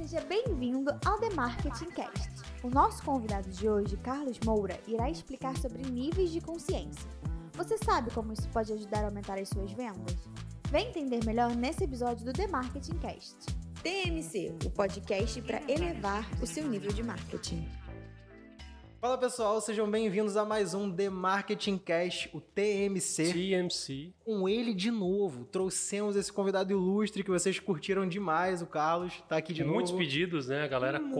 [0.00, 2.30] Seja bem-vindo ao The Marketing Cast.
[2.62, 7.06] O nosso convidado de hoje, Carlos Moura, irá explicar sobre níveis de consciência.
[7.52, 10.16] Você sabe como isso pode ajudar a aumentar as suas vendas?
[10.70, 13.54] Vem entender melhor nesse episódio do The Marketing Cast.
[13.82, 17.68] TMC, o podcast para elevar o seu nível de marketing.
[19.00, 23.32] Fala pessoal, sejam bem-vindos a mais um The Marketing Cast, o TMC.
[23.32, 24.12] TMC.
[24.22, 29.38] Com ele de novo, trouxemos esse convidado ilustre que vocês curtiram demais, o Carlos, tá
[29.38, 30.02] aqui de Muitos novo.
[30.02, 30.64] pedidos, né?
[30.64, 31.14] A galera Muitos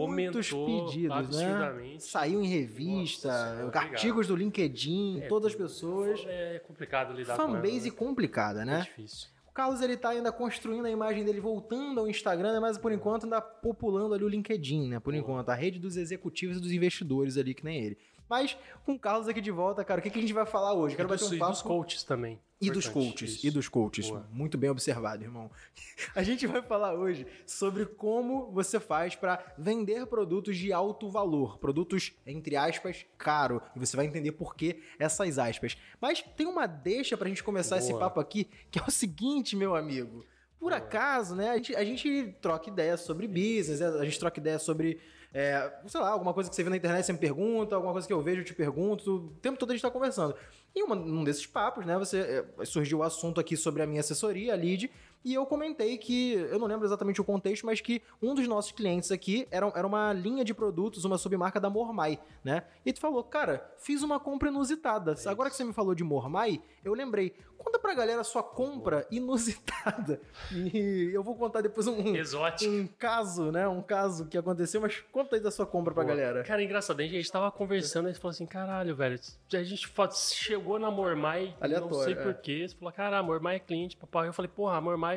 [0.51, 1.15] comentou pedidos, né?
[1.47, 2.03] absurdamente.
[2.03, 6.23] Saiu em revista, Nossa artigos do LinkedIn, É, todas as pessoas.
[6.27, 7.91] É complicado lidar com Fanbase ela, né?
[7.97, 8.81] complicada, É né?
[8.81, 9.27] difícil.
[9.51, 12.59] O Carlos ele tá ainda construindo a imagem dele voltando ao Instagram, né?
[12.61, 14.97] mas por enquanto ainda populando ali o LinkedIn, né?
[14.97, 17.97] Por enquanto, a rede dos executivos e dos investidores ali, que nem ele.
[18.31, 20.73] Mas com o Carlos aqui de volta, cara, o que, que a gente vai falar
[20.73, 20.95] hoje?
[20.95, 21.51] Quero e dos, bater um e papo.
[21.51, 22.39] dos coaches também.
[22.61, 23.47] E dos coaches, isso.
[23.47, 24.07] e dos coaches.
[24.07, 24.25] Boa.
[24.31, 25.51] Muito bem observado, irmão.
[26.15, 31.57] A gente vai falar hoje sobre como você faz para vender produtos de alto valor,
[31.57, 35.75] produtos entre aspas caro, e você vai entender por que essas aspas.
[35.99, 37.99] Mas tem uma deixa pra gente começar esse Boa.
[37.99, 40.23] papo aqui, que é o seguinte, meu amigo.
[40.57, 41.49] Por acaso, né?
[41.49, 45.01] A gente, a gente troca ideias sobre business, a gente troca ideias sobre,
[45.33, 48.05] é, sei lá, alguma coisa que você vê na internet, você me pergunta, alguma coisa
[48.05, 49.15] que eu vejo, eu te pergunto.
[49.15, 50.35] O tempo todo a gente tá conversando.
[50.75, 54.01] E uma, num desses papos, né, você é, surgiu o assunto aqui sobre a minha
[54.01, 54.91] assessoria, a lead,
[55.23, 58.71] e eu comentei que, eu não lembro exatamente o contexto, mas que um dos nossos
[58.71, 62.63] clientes aqui era, era uma linha de produtos, uma submarca da Mormai, né?
[62.85, 65.15] E tu falou, cara, fiz uma compra inusitada.
[65.25, 67.33] Agora que você me falou de Mormai, eu lembrei.
[67.57, 70.19] Conta pra galera a sua compra inusitada.
[70.51, 72.71] E eu vou contar depois um, Exótico.
[72.71, 73.67] um caso, né?
[73.67, 76.43] Um caso que aconteceu, mas conta aí da sua compra pra Pô, galera.
[76.43, 76.99] Cara, engraçado.
[76.99, 79.19] A gente tava conversando e falou assim: caralho, velho.
[79.53, 82.15] A gente chegou na Mormai, não Aleatório, sei é.
[82.15, 82.67] porquê.
[82.67, 84.27] Você falou, cara, a Mormai é cliente, papai.
[84.27, 85.10] Eu falei, porra, a Mormai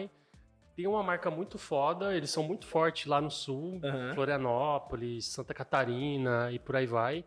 [0.76, 4.14] tem uma marca muito foda, eles são muito fortes lá no sul, Aham.
[4.14, 7.24] Florianópolis, Santa Catarina e por aí vai.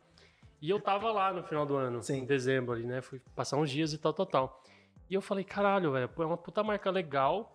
[0.62, 2.20] E eu tava lá no final do ano, Sim.
[2.20, 3.02] em dezembro ali, né?
[3.02, 4.64] Fui passar uns dias e tal, tal, tal.
[5.10, 7.54] E eu falei, caralho, velho, é uma puta marca legal.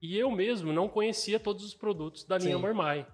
[0.00, 2.58] E eu mesmo não conhecia todos os produtos da linha.
[2.58, 3.06] Mormai.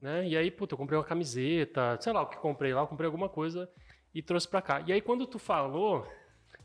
[0.00, 0.28] Né?
[0.28, 3.06] E aí, puta, eu comprei uma camiseta, sei lá o que comprei lá, eu comprei
[3.06, 3.68] alguma coisa
[4.14, 4.80] e trouxe pra cá.
[4.86, 6.06] E aí, quando tu falou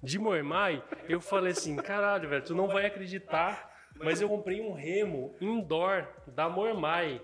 [0.01, 3.71] de Mormai, eu falei assim, caralho, velho, tu não vai acreditar,
[4.03, 7.21] mas eu comprei um remo indoor da Mormai.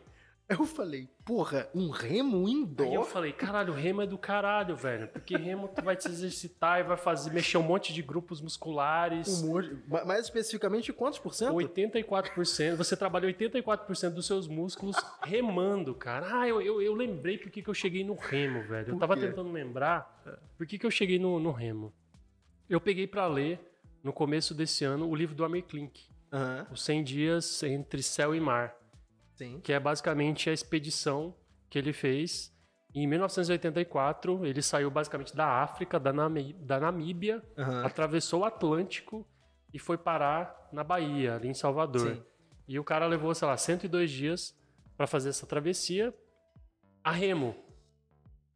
[0.50, 2.86] Eu falei, porra, um remo indoor?
[2.88, 5.08] Aí eu falei, caralho, remo é do caralho, velho.
[5.08, 9.42] Porque remo tu vai te exercitar e vai fazer, mexer um monte de grupos musculares.
[9.42, 11.54] Um monte- ma- Mais especificamente, quantos por cento?
[11.56, 16.42] 84%, você trabalha 84% dos seus músculos remando, cara.
[16.42, 18.90] Ah, eu, eu, eu lembrei por que eu cheguei no remo, velho.
[18.90, 20.22] Eu tava tentando lembrar
[20.58, 21.94] por que que eu cheguei no, no remo.
[22.70, 23.60] Eu peguei pra ler,
[24.04, 26.02] no começo desse ano, o livro do Amir Klink,
[26.34, 28.76] Aham, Os 100 Dias Entre Céu e Mar,
[29.36, 29.60] sim.
[29.62, 31.36] que é basicamente a expedição
[31.70, 32.52] que ele fez.
[32.96, 37.86] Em 1984, ele saiu basicamente da África, da, da Namíbia, Aham.
[37.86, 39.28] atravessou o Atlântico
[39.74, 42.16] e foi parar na Bahia, ali em Salvador.
[42.16, 42.24] Sim.
[42.68, 44.56] E o cara levou, sei lá, 102 dias
[44.96, 46.14] pra fazer essa travessia
[47.04, 47.56] a remo.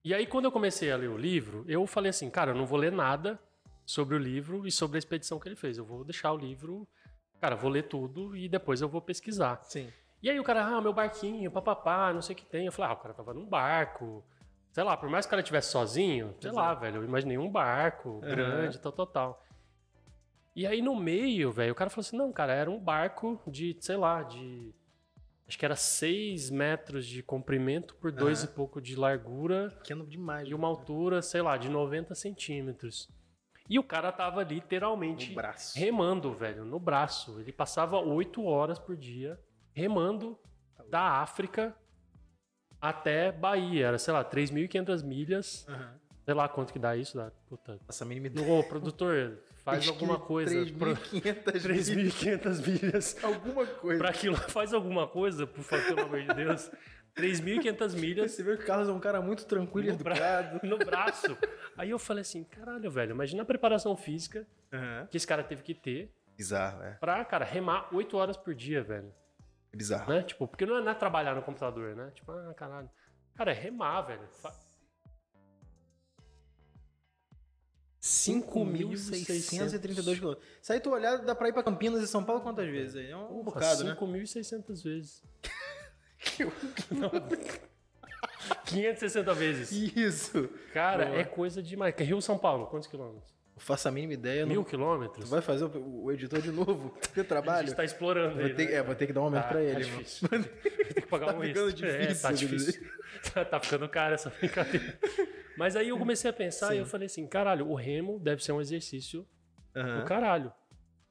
[0.03, 2.65] E aí, quando eu comecei a ler o livro, eu falei assim, cara, eu não
[2.65, 3.39] vou ler nada
[3.85, 5.77] sobre o livro e sobre a expedição que ele fez.
[5.77, 6.87] Eu vou deixar o livro,
[7.39, 9.59] cara, vou ler tudo e depois eu vou pesquisar.
[9.63, 9.89] Sim.
[10.21, 12.65] E aí o cara, ah, meu barquinho, papapá, não sei o que tem.
[12.65, 14.23] Eu falei, ah, o cara tava num barco.
[14.71, 17.49] Sei lá, por mais que o cara estivesse sozinho, sei lá, velho, eu imaginei um
[17.49, 19.43] barco grande, tal, tal, tal.
[20.55, 23.77] E aí no meio, velho, o cara falou assim, não, cara, era um barco de,
[23.79, 24.73] sei lá, de...
[25.47, 30.47] Acho que era 6 metros de comprimento por dois e pouco de largura Pequeno demais.
[30.47, 33.09] e uma altura, sei lá, de 90 centímetros.
[33.69, 35.35] E o cara tava literalmente
[35.75, 37.39] remando, velho, no braço.
[37.39, 39.39] Ele passava 8 horas por dia
[39.73, 40.39] remando
[40.89, 41.75] da África
[42.79, 43.87] até Bahia.
[43.87, 45.65] Era, sei lá, 3.500 milhas.
[45.67, 45.99] Aham.
[46.25, 47.15] Sei lá quanto que dá isso.
[47.17, 47.79] Dá, puta.
[47.87, 48.51] Essa mínima ideia.
[48.51, 50.53] Ô, produtor, faz alguma coisa.
[50.53, 51.89] 3.500 milhas.
[51.89, 53.23] 3.500 milhas.
[53.23, 53.99] Alguma coisa.
[53.99, 56.71] Pra aquilo, faz alguma coisa, por favor, pelo amor de Deus.
[57.17, 60.15] 3.500 milhas Você vê que o Carlos é um cara muito tranquilo e no, bra-
[60.41, 60.59] educado.
[60.67, 61.37] no braço.
[61.75, 65.07] Aí eu falei assim, caralho, velho, imagina a preparação física Aham.
[65.09, 66.91] que esse cara teve que ter Bizarro, é.
[66.93, 69.11] pra, cara, remar 8 horas por dia, velho.
[69.73, 70.11] É bizarro.
[70.13, 70.21] Né?
[70.23, 72.11] Tipo, porque não é, não é trabalhar no computador, né?
[72.13, 72.89] Tipo, ah, caralho.
[73.35, 74.27] Cara, é remar, velho.
[74.41, 74.53] Fa-
[77.99, 80.45] 5.632 quilômetros.
[80.61, 82.95] Se aí tu olhar, dá pra ir pra Campinas e São Paulo quantas vezes?
[82.95, 83.09] aí?
[83.11, 83.95] É um Porra, bocado, né?
[83.99, 85.23] 5.600 vezes.
[86.91, 87.11] Não.
[88.65, 89.71] 560 vezes.
[89.95, 90.49] Isso.
[90.73, 91.17] Cara, Boa.
[91.19, 91.95] é coisa demais.
[91.97, 93.35] Rio São Paulo, quantos quilômetros?
[93.55, 94.45] Não faço a mínima ideia.
[94.45, 94.63] Mil Não...
[94.63, 95.25] quilômetros?
[95.25, 96.95] Tu vai fazer o, o editor de novo?
[97.13, 97.67] Que A trabalho?
[97.67, 98.73] gente tá explorando Vou ele, ter, né?
[98.75, 99.73] é, vou ter que dar um momento Tá, pra tá ele.
[99.85, 99.97] mano.
[100.03, 100.27] difícil.
[100.93, 101.87] Tem que pagar Tá um ficando extra.
[101.89, 102.87] É, difícil, tá difícil.
[103.33, 104.99] Tá, tá ficando caro essa brincadeira.
[105.57, 108.51] Mas aí eu comecei a pensar e eu falei assim, caralho, o remo deve ser
[108.51, 109.27] um exercício
[109.73, 110.51] do caralho.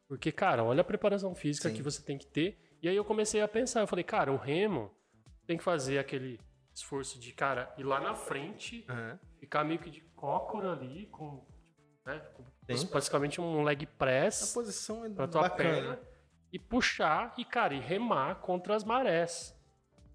[0.08, 1.74] Porque, cara, olha a preparação física Sim.
[1.74, 2.56] que você tem que ter.
[2.86, 4.92] E aí eu comecei a pensar, eu falei, cara, o remo
[5.44, 6.38] tem que fazer aquele
[6.72, 9.18] esforço de, cara, ir lá na frente, Aham.
[9.40, 11.44] ficar meio que de cócora ali, com,
[12.06, 12.44] né, com
[12.92, 15.68] basicamente um leg A press posição é pra tua bacana.
[15.68, 15.98] perna
[16.52, 19.60] e puxar e, cara, e remar contra as marés.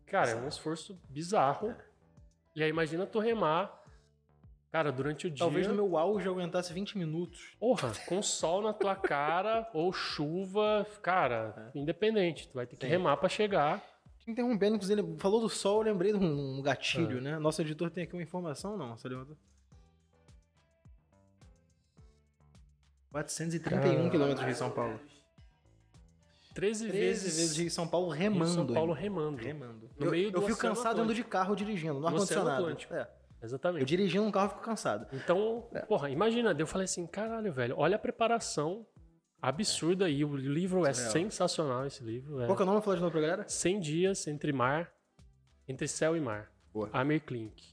[0.06, 1.76] Cara, é um esforço bizarro.
[2.56, 3.81] E aí imagina tu remar,
[4.72, 5.40] cara, durante o dia.
[5.40, 7.56] Talvez no meu auge eu aguentasse 20 minutos.
[7.60, 12.90] Porra, com sol na tua cara ou chuva, cara, independente, tu vai ter que É.
[12.90, 12.92] Sim.
[12.94, 13.82] remar pra chegar.
[14.20, 17.22] Te Interrompendo, inclusive, ele falou do sol, eu lembrei de um, gatilho, Ah.
[17.22, 17.40] né?
[17.40, 18.96] Nosso editor tem aqui uma informação, não?
[18.96, 19.36] Você levantou?
[23.12, 24.10] 431 Cara.
[24.10, 25.00] quilômetros de São Paulo.
[26.54, 28.52] 13, 13 vezes, vezes de São Paulo em remando.
[28.52, 29.38] São Paulo remando.
[29.42, 29.90] remando.
[29.98, 32.64] No eu meio do eu fico cansado andando de carro dirigindo, no ar-condicionado.
[32.64, 32.94] Atlântico.
[33.42, 33.44] É.
[33.44, 33.86] Eu Exatamente.
[33.86, 35.08] dirigindo um carro e fico cansado.
[35.14, 35.80] Então, É.
[35.82, 38.86] porra, imagina, eu falei assim, caralho, velho, olha a preparação
[39.42, 40.24] absurda aí.
[40.24, 41.12] O livro é Surreal.
[41.12, 42.42] sensacional, esse livro.
[42.42, 42.82] É Qual que é o nome?
[42.82, 43.48] Fala de novo pra galera?
[43.48, 44.92] 100 dias entre mar,
[45.68, 46.52] entre céu e mar.
[46.74, 46.90] Boa.
[46.94, 47.72] Amir Klink.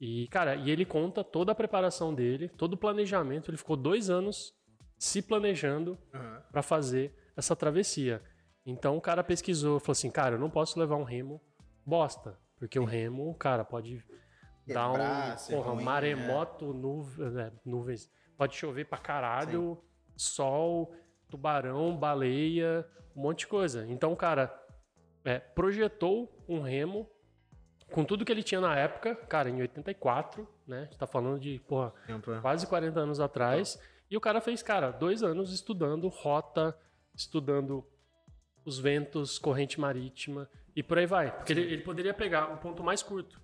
[0.00, 3.50] E, cara, e ele conta toda a preparação dele, todo o planejamento.
[3.50, 4.54] Ele ficou dois anos
[4.96, 6.42] se planejando Aham.
[6.50, 8.22] para fazer essa travessia.
[8.64, 11.40] Então o cara pesquisou, falou assim, cara, eu não posso levar um remo
[11.84, 14.02] bosta, porque o remo, cara, pode
[14.66, 19.82] Quebrar, um, ser porra, um ruim, maremoto, nuve- é, nuvens, pode chover pra caralho,
[20.16, 20.94] sol,
[21.28, 22.86] tubarão, baleia,
[23.16, 23.86] um monte de coisa.
[23.88, 24.52] Então cara
[25.24, 27.08] é, projetou um remo
[27.92, 30.78] com tudo que ele tinha na época, cara, em 84, né?
[30.80, 32.40] A gente tá falando de, porra, Tempo, é.
[32.40, 33.80] quase 40 anos atrás.
[34.08, 36.76] E o cara fez, cara, dois anos estudando rota,
[37.14, 37.84] estudando
[38.64, 41.34] os ventos, corrente marítima e por aí vai.
[41.36, 43.40] Porque ele, ele poderia pegar o ponto mais curto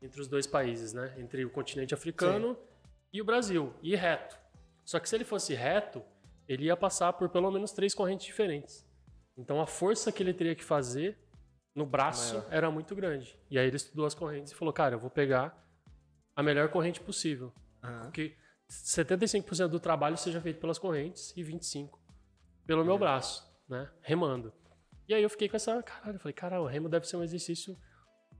[0.00, 1.14] entre os dois países, né?
[1.18, 2.56] Entre o continente africano
[3.12, 4.38] e o Brasil, e reto.
[4.84, 6.02] Só que se ele fosse reto,
[6.48, 8.86] ele ia passar por pelo menos três correntes diferentes.
[9.36, 11.18] Então a força que ele teria que fazer
[11.74, 12.52] no braço Maior.
[12.52, 13.38] era muito grande.
[13.50, 15.64] E aí ele estudou as correntes e falou, cara, eu vou pegar
[16.34, 17.52] a melhor corrente possível
[17.82, 18.10] Aham.
[18.10, 18.36] que
[18.70, 21.90] 75% do trabalho seja feito pelas correntes e 25%
[22.66, 23.90] pelo meu braço, né?
[24.02, 24.52] Remando.
[25.08, 25.82] E aí eu fiquei com essa.
[25.82, 27.74] Caralho, eu falei, cara, o remo deve ser um exercício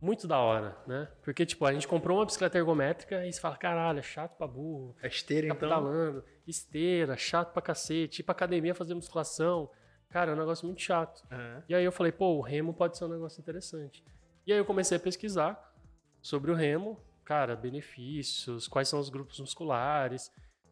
[0.01, 1.09] muito da hora, né?
[1.23, 4.47] Porque, tipo, a gente comprou uma bicicleta ergométrica e você fala, caralho, é chato pra
[4.47, 5.69] burro, A esteira, ficar então.
[5.69, 9.71] pedalando, esteira, chato pra cacete, ir pra academia fazer musculação.
[10.09, 11.23] Cara, é um negócio muito chato.
[11.31, 11.65] Aham.
[11.69, 14.05] E aí eu falei, pô, o remo pode ser um negócio interessante.
[14.47, 15.75] E aí eu comecei a pesquisar
[16.23, 20.31] sobre o remo, cara, benefícios, quais são os grupos musculares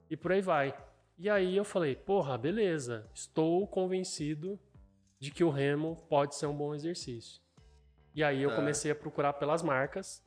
[0.09, 0.75] e por aí vai.
[1.19, 4.59] E aí eu falei, porra, beleza, estou convencido
[5.19, 7.41] de que o remo pode ser um bom exercício.
[8.17, 8.57] E aí eu Tá.
[8.57, 10.25] comecei a procurar pelas marcas.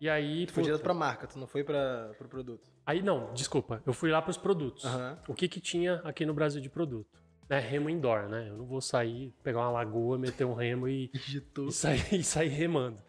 [0.00, 2.70] E aí, Tu foi direto pra marca, tu não foi pra, pro produto.
[2.86, 4.84] aí não, desculpa, eu fui lá para os produtos.
[4.84, 5.18] Aham.
[5.26, 7.18] O que que tinha aqui no Brasil de produto?
[7.48, 8.48] É remo indoor, né?
[8.48, 11.10] Eu não vou sair, pegar uma lagoa, meter um remo e
[11.66, 13.02] e sair, e sair remando.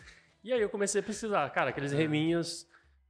[0.43, 2.65] E aí eu comecei a precisar, cara, aqueles reminhos,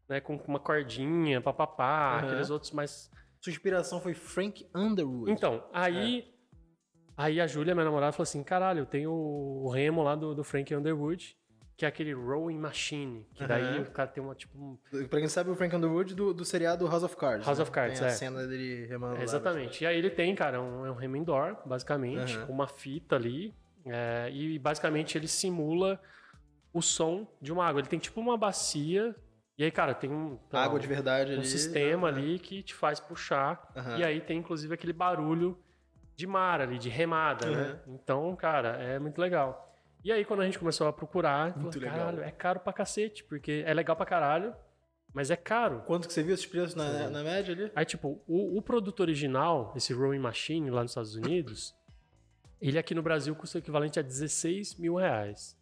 [0.09, 2.25] né, com uma cordinha, papapá, Aham.
[2.27, 3.09] aqueles outros mais.
[3.39, 5.31] Sua inspiração foi Frank Underwood.
[5.31, 6.33] Então, aí.
[7.17, 10.43] Aí a Júlia, minha namorada, falou assim: caralho, eu tenho o remo lá do, do
[10.43, 11.35] Frank Underwood,
[11.75, 13.25] que é aquele rowing machine.
[13.33, 13.81] Que daí Aham.
[13.81, 14.55] o cara tem uma, tipo.
[14.57, 17.45] um- Pra quem sabe, o Frank Underwood do, do seriado House of Cards.
[17.45, 17.63] House né?
[17.63, 18.13] of Cards, Tem a é.
[18.13, 19.23] cena dele remando lá.
[19.23, 19.83] Exatamente.
[19.83, 22.45] E aí ele tem, cara, um, é um remo indoor, basicamente, Aham.
[22.45, 23.53] com uma fita ali.
[23.85, 25.99] é, e basicamente ele simula
[26.73, 27.79] o som de uma água.
[27.81, 29.15] Ele tem tipo uma bacia.
[29.57, 30.37] E aí, cara, tem um.
[30.53, 31.45] lá, Água de verdade um ali.
[31.47, 33.73] sistema ali que te faz puxar.
[33.97, 35.57] E aí tem inclusive aquele barulho
[36.17, 37.79] de mar ali, de remada, né?
[37.87, 39.71] Então, cara, é muito legal.
[40.03, 41.95] E aí, quando a gente começou a procurar, falou, Muito legal.
[41.97, 44.55] caralho, é caro pra cacete, porque é legal pra caralho,
[45.13, 45.83] mas é caro.
[45.85, 47.71] Quanto que você viu esses preços na, na média ali?
[47.75, 51.75] Aí, tipo, o, o produto original, esse Rowing Machine lá nos Estados Unidos,
[52.59, 55.55] ele aqui no Brasil custa o equivalente a 16 mil reais.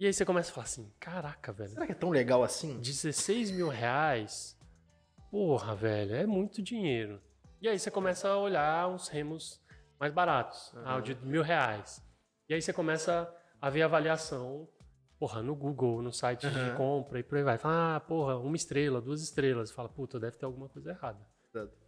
[0.00, 1.70] E aí você começa a falar assim, caraca, velho.
[1.70, 2.78] Será que é tão legal assim?
[2.78, 4.56] 16 mil reais?
[5.30, 7.20] Porra, velho, é muito dinheiro.
[7.60, 9.60] E aí você começa a olhar uns remos
[9.98, 12.00] mais baratos, ah, o de mil reais.
[12.48, 13.28] E aí você começa
[13.60, 14.68] a ver a avaliação,
[15.18, 16.76] porra, no Google, no site de Aham.
[16.76, 17.58] compra e por aí vai.
[17.58, 19.72] Fala, ah, porra, uma estrela, duas estrelas.
[19.72, 21.18] Fala, puta, deve ter alguma coisa errada.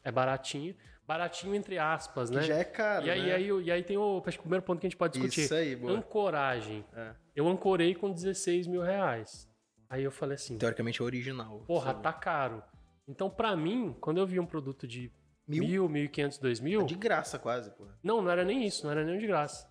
[0.03, 0.75] É baratinho,
[1.07, 2.43] baratinho entre aspas, né?
[2.43, 3.29] Já é caro, e, aí, né?
[3.29, 5.13] e, aí, e aí tem o, acho que o primeiro ponto que a gente pode
[5.13, 5.43] discutir.
[5.43, 5.93] Isso aí, boa.
[5.93, 6.85] Ancoragem.
[6.95, 7.15] É.
[7.37, 9.49] Eu ancorei com 16 mil reais.
[9.89, 11.61] Aí eu falei assim, Teoricamente é original.
[11.67, 12.63] Porra, tá caro.
[13.07, 15.13] Então, pra mim, quando eu vi um produto de
[15.51, 15.65] Mil?
[15.65, 17.99] mil, mil e quinhentos, dois mil, De graça, quase, porra.
[18.03, 19.69] não, não era nem isso, não era nem de graça.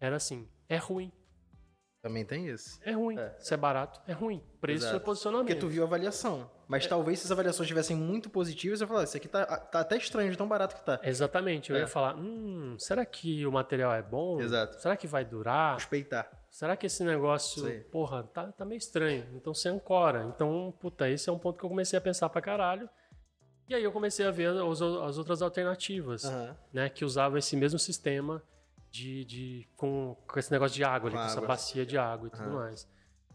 [0.00, 1.10] Era assim, é ruim,
[2.02, 2.78] Também tem isso.
[2.84, 3.18] é ruim.
[3.18, 3.34] É.
[3.38, 4.42] Se é barato, é ruim.
[4.60, 4.96] Preço Exato.
[4.96, 5.46] é posicionamento.
[5.46, 6.50] Porque tu viu a avaliação.
[6.68, 9.96] Mas talvez se as avaliações estivessem muito positivas, você falar, isso aqui tá, tá até
[9.96, 11.00] estranho de tão barato que tá.
[11.02, 11.80] Exatamente, eu É.
[11.80, 14.38] ia falar, hum, será que o material é bom?
[14.40, 14.80] Exato.
[14.80, 15.74] Será que vai durar?
[15.76, 16.30] Respeitar.
[16.50, 17.80] Será que esse negócio, aí.
[17.80, 19.26] porra, tá, tá meio estranho.
[19.34, 20.24] Então você ancora.
[20.24, 22.88] Então, puta, esse é um ponto que eu comecei a pensar pra caralho.
[23.68, 26.56] E aí eu comecei a ver as, as outras alternativas, Aham.
[26.72, 26.88] né?
[26.88, 28.42] Que usavam esse mesmo sistema
[28.90, 31.48] de, de com, com esse negócio de água ali, Com essa água.
[31.48, 32.88] bacia de água e tudo mais.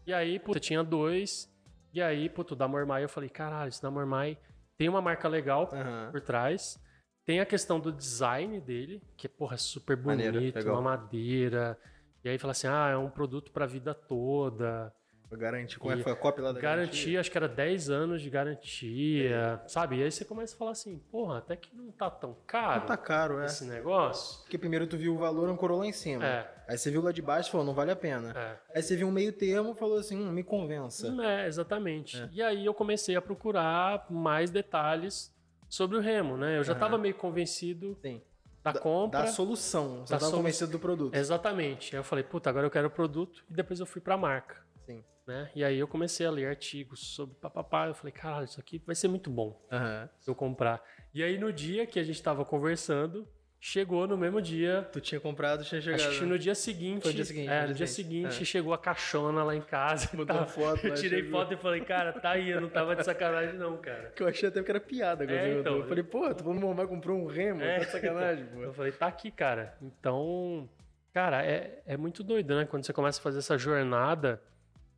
[0.06, 1.52] E aí, puta, tinha dois.
[1.92, 4.38] E aí, puta, o da Mormai, eu falei, caralho, esse da Mormai
[4.78, 6.08] tem uma marca legal Aham.
[6.12, 6.80] por trás.
[7.26, 11.78] Tem a questão do design dele, que porra, é super bonito, Maneiro, uma madeira.
[12.24, 14.92] E aí fala assim: ah, é um produto pra vida toda.
[15.36, 15.78] Garantir.
[15.78, 18.28] Como é que foi a cópia lá da Garantia, acho que era 10 anos de
[18.30, 19.98] garantia, sabe?
[19.98, 22.86] E aí você começa a falar assim: porra, até que não tá tão caro Não
[22.86, 23.46] tá caro, é.
[23.46, 24.40] esse negócio.
[24.42, 26.24] Porque primeiro tu viu o valor, ancorou lá em cima.
[26.26, 26.50] É.
[26.68, 28.32] Aí você viu lá de baixo e falou, não vale a pena.
[28.36, 28.56] É.
[28.76, 31.14] Aí você viu um meio termo e falou assim, hum, me convença.
[31.22, 32.20] É, exatamente.
[32.20, 32.28] É.
[32.32, 35.34] E aí eu comecei a procurar mais detalhes
[35.68, 36.58] sobre o remo, né?
[36.58, 36.80] Eu já Aham.
[36.80, 38.20] tava meio convencido Sim.
[38.62, 39.20] da, compra.
[39.22, 40.04] Da solução.
[40.06, 41.14] Você Da tava solu- convencido do produto.
[41.14, 41.94] Exatamente.
[41.94, 43.44] Aí eu falei, puta, agora eu quero o produto.
[43.50, 44.56] E depois eu fui pra marca.
[44.96, 45.04] Sim.
[45.26, 45.50] né?
[45.54, 47.86] E aí eu comecei a ler artigos sobre papapá.
[47.86, 50.08] Eu falei, caralho, isso aqui vai ser muito bom Aham.
[50.18, 50.82] se eu comprar.
[51.14, 53.28] E aí no dia que a gente tava conversando,
[53.62, 54.88] chegou no mesmo dia.
[54.92, 56.00] Tu tinha comprado, tinha chegado.
[56.08, 57.02] Acho que no dia seguinte.
[57.02, 58.42] Foi no dia seguinte, É, no dia seguinte.
[58.42, 58.44] É.
[58.44, 60.08] chegou a caixona lá em casa.
[60.16, 61.40] Botou uma foto Eu lá, tirei chegou.
[61.40, 64.12] foto e falei, cara, tá aí, eu não tava de sacanagem, não, cara.
[64.16, 65.24] Que eu achei até que era piada.
[65.30, 65.76] É, então.
[65.76, 67.78] eu falei, pô, tu vamos mamar comprou um remo, É.
[67.80, 68.62] tá de sacanagem, pô.
[68.62, 69.76] Eu falei, tá aqui, cara.
[69.82, 70.68] Então,
[71.12, 72.64] cara, é, é muito doido, né?
[72.64, 74.40] Quando você começa a fazer essa jornada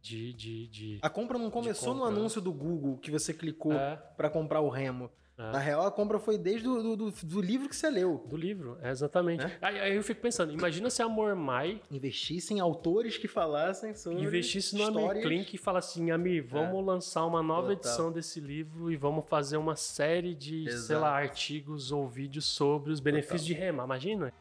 [0.02, 0.32] de.
[0.32, 0.98] de, de...
[1.00, 3.96] A compra não começou compra, no anúncio do Google que você clicou É.
[4.16, 5.10] pra comprar o remo.
[5.38, 5.50] É.
[5.50, 8.22] Na real, a compra foi desde do, do, do- livro que você leu.
[8.28, 9.42] Do livro, é exatamente.
[9.42, 9.58] É?
[9.62, 14.20] Aí, aí eu fico pensando, imagina se a Mormai Investisse em autores que falassem sobre
[14.22, 15.22] investisse no Amir.
[15.22, 17.76] Klink e fala assim, Amir, vamos lançar uma nova É.
[17.76, 17.90] Total.
[17.90, 21.00] edição desse livro e vamos fazer uma série de, sei Exato.
[21.00, 23.84] lá, artigos ou vídeos sobre os benefícios de rema.
[23.84, 24.32] Imagina?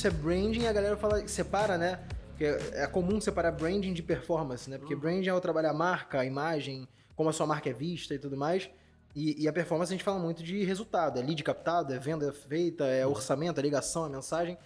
[0.00, 2.00] Isso é branding, a galera fala, separa, né?
[2.30, 4.78] Porque é comum separar branding de performance, né?
[4.78, 8.14] Porque branding é o trabalhar a marca, a imagem, como a sua marca é vista
[8.14, 8.70] e tudo mais.
[9.14, 12.32] E, e a performance a gente fala muito de resultado, é lead captado, é venda
[12.32, 14.56] feita, é orçamento, é ligação, é mensagem.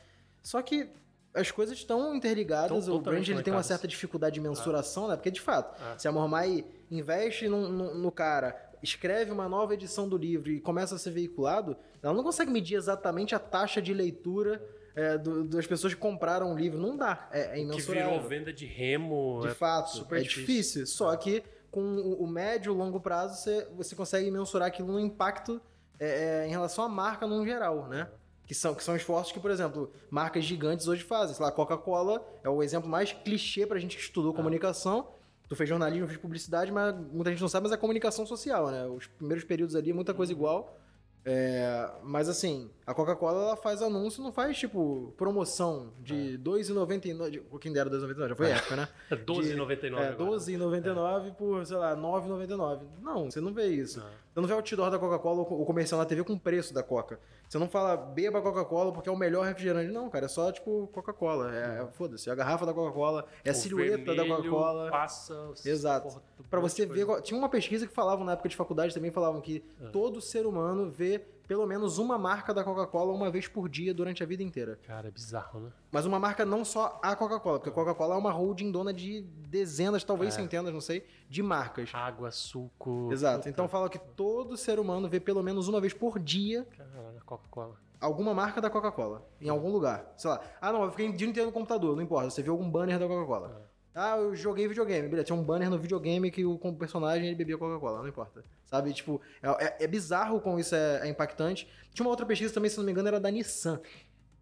[0.40, 0.88] Só que
[1.34, 5.16] as coisas estão interligadas, o brand ele tem uma certa dificuldade de mensuração, né?
[5.16, 5.96] Porque de fato, Ah.
[5.98, 10.60] se a Mormai investe no, no- no cara, escreve uma nova edição do livro e
[10.60, 14.62] começa a ser veiculado, ela não consegue medir exatamente a taxa de leitura
[14.96, 16.78] é, do- das pessoas que compraram o livro.
[16.78, 18.12] Não dá, é, é Que imensurável.
[18.12, 19.40] virou venda de remo.
[19.42, 20.86] De é fato, super é difícil.
[20.86, 25.00] Só que com o, o médio e longo prazo, você, você consegue mensurar aquilo no
[25.00, 25.60] impacto
[25.98, 28.08] é, é, em relação à marca no geral, né?
[28.46, 31.34] Que são, que são esforços que, por exemplo, marcas gigantes hoje fazem.
[31.34, 34.36] Sei lá, a Coca-Cola é o exemplo mais clichê pra gente que estudou É.
[34.36, 35.08] comunicação.
[35.48, 38.86] Tu fez jornalismo, fez publicidade, mas muita gente não sabe, mas é comunicação social, né?
[38.86, 40.78] Os primeiros períodos ali, muita coisa igual.
[41.26, 47.30] É, mas assim, a Coca-Cola ela faz anúncio, não faz tipo promoção de R$ 2,99.
[47.30, 48.88] de- Quem dera R$ 2,99, já foi época, né?
[49.10, 50.30] É 12,99 É, agora.
[50.30, 52.80] 12,99 por, sei lá, 9,99.
[53.00, 54.00] Não, você não vê isso.
[54.00, 54.23] Não.
[54.34, 56.74] Você não vê o outdoor da Coca-Cola ou o comercial na TV com o preço
[56.74, 57.20] da Coca.
[57.48, 59.92] Você não fala beba Coca-Cola porque é o melhor refrigerante.
[59.92, 61.54] Não, cara, é só tipo Coca-Cola.
[61.54, 64.90] É, é- foda-se, é a garrafa da Coca-Cola, é a O silhueta da Coca-Cola.
[64.90, 66.20] Passa Exato.
[66.50, 67.06] monte você ver.
[67.22, 69.86] Tinha uma pesquisa que falavam na época de faculdade também, falavam que É.
[69.90, 74.22] todo ser humano vê pelo menos uma marca da Coca-Cola uma vez por dia durante
[74.22, 74.78] a vida inteira.
[74.86, 75.70] Cara, é bizarro, né?
[75.92, 79.22] Mas uma marca não só a Coca-Cola, porque a Coca-Cola é uma holding dona de
[79.48, 80.36] dezenas, talvez É.
[80.36, 81.90] centenas, não sei, de marcas.
[81.92, 83.10] Água, suco.
[83.12, 83.38] Exato.
[83.38, 87.20] puta, Então fala que todo ser humano vê pelo menos uma vez por dia Caralho,
[87.24, 87.76] Coca-Cola.
[88.00, 89.22] alguma marca da Coca-Cola.
[89.40, 90.12] Em algum lugar.
[90.16, 90.40] Sei lá.
[90.60, 92.30] Ah, não, eu fiquei o dia inteiro no computador, não importa.
[92.30, 93.70] Você viu algum banner da Coca-Cola.
[93.94, 95.06] Ah, eu joguei videogame.
[95.08, 98.44] Beleza, tinha um banner no videogame que o personagem ele bebia Coca-Cola, não importa.
[98.74, 98.92] Sabe?
[98.92, 101.68] Tipo, é, é- é bizarro como isso é, é impactante.
[101.92, 103.80] Tinha uma outra pesquisa também, se não me engano, era da Nissan,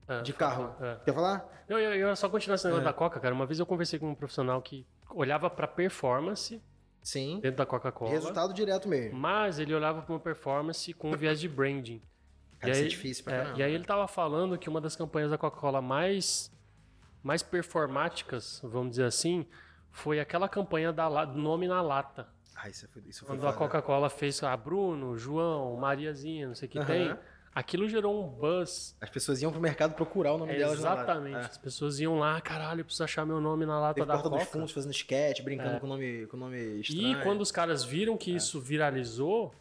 [0.09, 0.75] É, de carro.
[0.81, 0.97] é.
[1.05, 1.65] Quer falar?
[1.69, 2.85] Eu, eu, eu só continuar esse negócio É.
[2.85, 3.35] da Coca, cara.
[3.35, 6.63] Uma vez eu conversei com um profissional que olhava pra performance
[7.03, 7.41] Sim.
[7.43, 8.11] dentro da Coca-Cola.
[8.11, 9.19] Resultado direto mesmo.
[9.19, 12.01] Mas ele olhava pra uma performance com um viés de branding.
[12.59, 13.59] Cara, E é aí- difícil pra É, caramba.
[13.59, 16.51] e aí ele tava falando que uma das campanhas da Coca-Cola mais,
[17.23, 19.47] mais performáticas, vamos dizer assim,
[19.91, 22.29] foi aquela campanha da do nome na lata.
[22.57, 23.59] Ah, isso foi, isso foi Quando a foda.
[23.59, 26.87] Coca-Cola fez a Bruno, João, Mariazinha, não sei o que Aham.
[26.87, 27.17] tem.
[27.55, 28.97] Aquilo gerou um buzz.
[28.99, 31.03] As pessoas iam pro mercado procurar o nome delas na lata.
[31.03, 31.37] Exatamente.
[31.37, 31.41] É.
[31.41, 34.31] As pessoas iam lá, caralho, eu preciso achar meu nome na lata Teve da Porta
[34.31, 34.51] dos Coca.
[34.53, 35.81] Fundos fazendo sketch, brincando É.
[35.81, 37.23] com o nome, com nome E estranho.
[37.23, 38.17] quando os caras viram É.
[38.17, 39.53] que isso viralizou,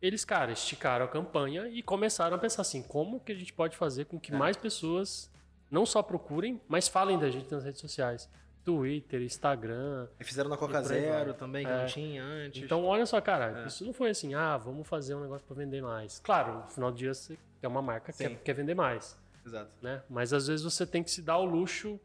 [0.00, 3.76] eles, cara, esticaram a campanha e começaram a pensar assim, como que a gente pode
[3.76, 4.36] fazer com que É.
[4.36, 5.28] mais pessoas
[5.68, 8.28] não só procurem, mas falem da gente nas redes sociais.
[8.64, 10.08] Twitter, Instagram.
[10.18, 11.76] E fizeram na Coca Zero também, que É.
[11.78, 12.62] não tinha antes.
[12.62, 13.66] Então, olha só, cara, É.
[13.66, 16.18] isso não foi assim, ah, vamos fazer um negócio pra vender mais.
[16.20, 19.70] Claro, no final do dia você é uma marca que quer, quer vender mais, Exato.
[19.82, 20.02] né?
[20.08, 22.00] Mas às vezes você tem que se dar o luxo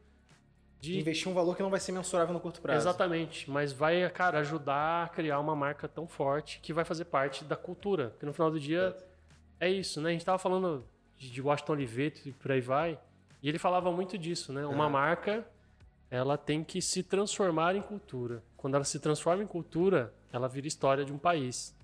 [0.80, 2.78] De de investir um valor que não vai ser mensurável no curto prazo.
[2.88, 7.44] Exatamente, mas vai, cara, ajudar a criar uma marca tão forte que vai fazer parte
[7.44, 8.08] da cultura.
[8.10, 9.04] Porque no final do dia Exato.
[9.60, 10.08] é isso, né?
[10.08, 10.86] A gente tava falando
[11.18, 12.98] de Washington Oliveto e por aí vai,
[13.42, 14.64] e ele falava muito disso, né?
[14.64, 14.88] Uma Aham.
[14.88, 15.46] marca,
[16.10, 18.42] ela tem que se transformar em cultura.
[18.56, 21.74] Quando ela se transforma em cultura, ela vira história de um país,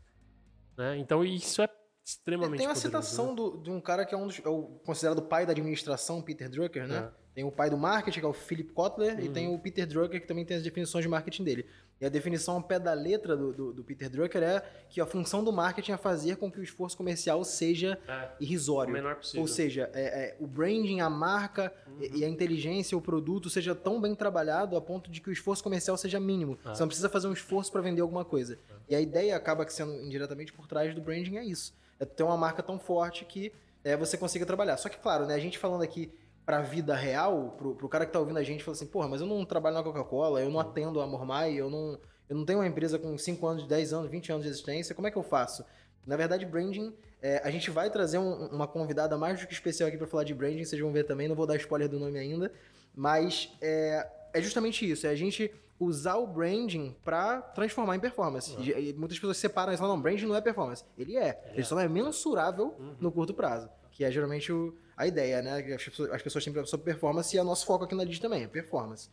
[0.77, 0.97] né?
[0.99, 1.69] Então isso é
[2.05, 3.35] extremamente Tem uma poderoso, citação né?
[3.37, 6.49] do- de um cara que é um dos, é o considerado pai da administração, Peter
[6.51, 7.11] Drucker, né?
[7.13, 7.26] É.
[7.37, 9.33] Tem o pai do marketing, que é o Philip Kotler, e Uhum.
[9.35, 11.67] tem o Peter Drucker, que também tem as definições de marketing dele.
[12.01, 15.07] E a definição ao pé da letra do, do- do Peter Drucker é que a
[15.07, 18.91] função do marketing é fazer com que o esforço comercial seja É, o irrisório.
[18.91, 19.43] menor possível.
[19.43, 23.75] Ou seja, é- é, o branding, a marca e- e a inteligência, o produto seja
[23.75, 26.59] tão bem trabalhado a ponto de que o esforço comercial seja mínimo.
[26.65, 26.75] Ah.
[26.75, 28.59] Você não precisa fazer um esforço para vender alguma coisa.
[28.89, 31.75] E a ideia acaba que sendo indiretamente por trás do branding é isso.
[32.01, 33.53] É ter uma marca tão forte que
[33.85, 34.79] é, você consiga trabalhar.
[34.79, 36.11] Só que, claro, né, a gente falando aqui
[36.47, 39.21] pra vida real, pro, pro cara que tá ouvindo a gente, fala assim, porra, mas
[39.21, 41.99] eu não trabalho na Coca-Cola, eu não atendo a Mormai, eu não,
[42.29, 45.09] eu não tenho uma empresa com 5 anos, 10 anos, 20 anos de existência, como
[45.09, 45.65] é que eu faço?
[46.07, 49.89] Na verdade, branding, é, a gente vai trazer um- uma convidada mais do que especial
[49.89, 52.17] aqui pra falar de branding, vocês vão ver também, não vou dar spoiler do nome
[52.17, 52.53] ainda,
[52.95, 58.55] mas é, é justamente isso, é a gente usar o branding pra transformar em performance.
[58.61, 60.85] E, e muitas pessoas separam isso, falam, não, branding não é performance.
[60.97, 65.07] Ele é, ele só não é mensurável no curto prazo, que é geralmente o- a
[65.07, 65.63] ideia, né?
[65.63, 68.21] Que as pessoas, as pessoas têm sobre performance e é nosso foco aqui na Digi
[68.21, 69.09] também, é performance.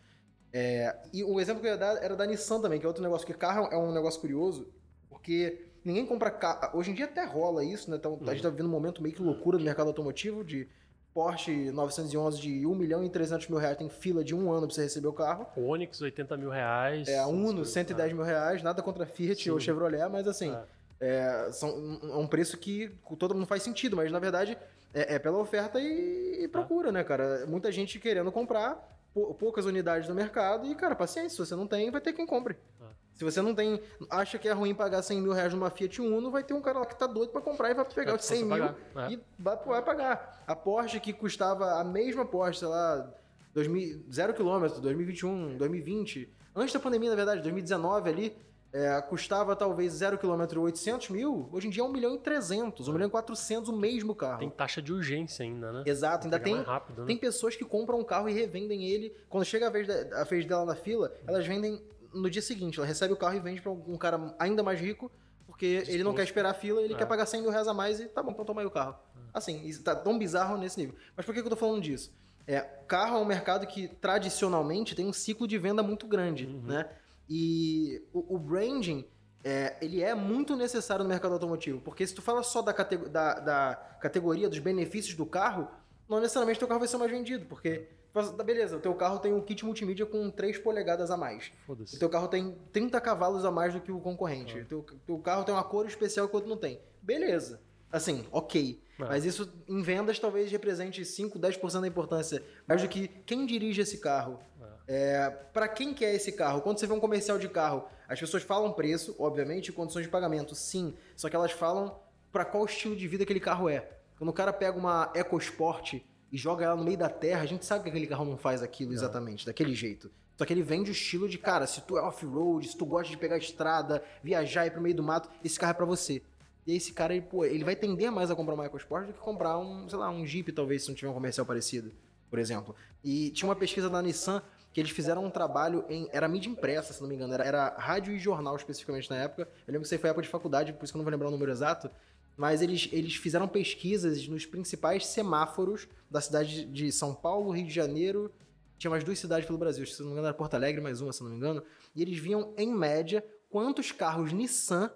[0.52, 3.04] É, e o exemplo que eu ia dar era da Nissan também, que é outro
[3.04, 4.68] negócio, que carro é um negócio curioso,
[5.10, 6.78] porque ninguém compra carro.
[6.78, 7.98] Hoje em dia até rola isso, né?
[7.98, 10.68] Então, A gente tá vivendo um momento meio que loucura do mercado automotivo, de
[11.14, 14.76] Porsche 911 de 1 milhão e 300 mil reais, tem fila de um ano pra
[14.76, 15.46] você receber o carro.
[15.56, 17.08] O Onix, 80 mil reais.
[17.08, 19.50] É, a Uno, essas 110 coisas, mil reais, nada contra Fiat Sim.
[19.52, 20.56] ou Chevrolet, mas assim,
[21.00, 21.48] É.
[21.48, 24.58] é, são, é um preço que todo mundo faz sentido, mas na verdade
[24.94, 27.46] é, é pela oferta e, e procura, né, cara?
[27.48, 31.68] Muita gente querendo comprar, pou- poucas unidades no mercado e, cara, paciência, se você não
[31.68, 32.56] tem, vai ter quem compre.
[32.82, 32.86] Ah.
[33.14, 33.80] Se você não tem,
[34.10, 36.80] acha que é ruim pagar 100 mil reais numa Fiat Uno, vai ter um cara
[36.80, 38.76] lá que tá doido pra comprar e vai pegar É, os 100 você mil pagar,
[39.10, 39.14] é.
[39.14, 40.44] e vai, vai pagar.
[40.48, 43.14] A Porsche que custava a mesma Porsche, sei lá,
[43.54, 48.36] 2000, 0 km, 2021, 2020, antes da pandemia, na verdade, 2019 ali,
[48.74, 52.88] é, custava talvez 0 km 800 mil, hoje em dia é 1 milhão e 300,
[52.88, 54.40] 1 milhão e 400 o mesmo carro.
[54.40, 55.84] Tem taxa de urgência ainda, né?
[55.86, 57.08] Exato, ainda tem, rápido, né?
[57.08, 59.16] tem pessoas que compram um carro e revendem ele.
[59.30, 61.82] Quando chega a vez, da- a vez dela na fila, elas vendem
[62.12, 62.80] no dia seguinte.
[62.80, 65.12] Ela recebe o carro e vende pra um cara ainda mais rico,
[65.46, 66.16] porque ele não Disposto.
[66.16, 66.98] quer esperar a fila, ele É.
[66.98, 68.96] quer pagar 100 mil reais a mais e tá bom, então toma aí o carro.
[69.32, 70.96] Assim, tá tão bizarro nesse nível.
[71.16, 72.12] Mas por que, que eu tô falando disso?
[72.46, 76.62] É, carro é um mercado que tradicionalmente tem um ciclo de venda muito grande, Uhum.
[76.64, 76.90] né?
[77.30, 79.06] E o, o branding,
[79.44, 83.10] é, ele é muito necessário no mercado automotivo, porque se tu fala só da, categ-
[83.10, 85.68] da- da categoria dos benefícios do carro,
[86.08, 89.34] não necessariamente teu carro vai ser mais vendido, porque, tá, beleza, o teu carro tem
[89.34, 91.52] um kit multimídia com 3 polegadas a mais.
[91.96, 94.58] O teu carro tem 30 cavalos a mais do que o concorrente.
[94.60, 96.80] O teu, teu carro tem uma cor especial que o outro não tem.
[97.02, 97.62] Beleza.
[97.92, 98.82] Assim, ok.
[99.00, 99.06] É.
[99.06, 102.44] Mas isso em vendas talvez represente 5, 10% da importância.
[102.68, 104.40] Mais do que quem dirige esse carro.
[104.88, 106.62] É, para quem quer esse carro?
[106.62, 110.10] Quando você vê um comercial de carro, as pessoas falam preço, obviamente, e condições de
[110.10, 110.94] pagamento, sim.
[111.16, 112.00] Só que elas falam
[112.32, 113.90] para qual estilo de vida aquele carro é.
[114.18, 115.94] Quando o cara pega uma EcoSport
[116.32, 118.62] e joga ela no meio da terra, a gente sabe que aquele carro não faz
[118.62, 120.12] aquilo exatamente, daquele jeito.
[120.36, 123.10] Só que ele vende o estilo de, cara, se tu é off-road, se tu gosta
[123.10, 125.86] de pegar a estrada, viajar e ir pro meio do mato, esse carro é pra
[125.86, 126.24] você.
[126.66, 129.14] E aí esse cara, ele, pô, ele vai tender mais a comprar uma EcoSport do
[129.14, 131.92] que comprar um, sei lá, um Jeep, talvez, se não tiver um comercial parecido,
[132.30, 132.76] por exemplo.
[133.04, 134.42] E tinha uma pesquisa da Nissan
[134.74, 136.10] que eles fizeram um trabalho em.
[136.12, 137.34] Era mídia impressa, se não me engano.
[137.34, 139.44] Era, era rádio e jornal especificamente na época.
[139.68, 141.12] Eu lembro que isso aí foi época de faculdade, por isso que eu não vou
[141.12, 141.92] lembrar o número exato.
[142.36, 147.74] Mas eles, eles fizeram pesquisas nos principais semáforos da cidade de São Paulo, Rio de
[147.74, 148.34] Janeiro.
[148.80, 151.14] Tinha mais duas cidades pelo Brasil, se não me engano era Porto Alegre, mais uma,
[151.14, 151.64] se não me engano.
[151.96, 154.92] E eles viam, em média, quantos carros Nissan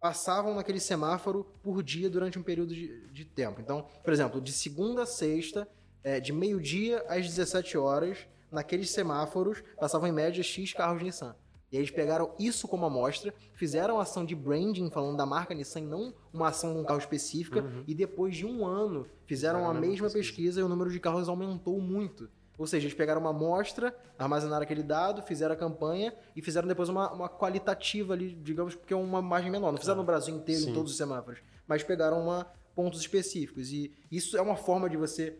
[0.00, 3.60] passavam naquele semáforo por dia durante um período de, de tempo.
[3.60, 5.68] Então, por exemplo, de segunda a sexta,
[6.02, 11.34] é, de meio-dia às 17 horas, naqueles semáforos, passavam em média X carros Nissan.
[11.72, 16.12] E eles pegaram isso como amostra, fizeram ação de branding falando da marca Nissan, não
[16.32, 17.84] uma ação com um carro específica, Uhum.
[17.86, 20.18] e depois de um ano fizeram a mesma pesquisa.
[20.18, 20.60] pesquisa.
[20.60, 22.28] e o número de carros aumentou muito.
[22.58, 26.88] Ou seja, eles pegaram uma amostra, armazenaram aquele dado, fizeram a campanha e fizeram depois
[26.90, 29.70] uma, uma qualitativa ali, digamos, porque é uma margem menor.
[29.72, 30.72] Não fizeram no Brasil inteiro, em Sim.
[30.74, 33.70] todos os semáforos, mas pegaram uma, pontos específicos.
[33.72, 35.38] E isso é uma forma de você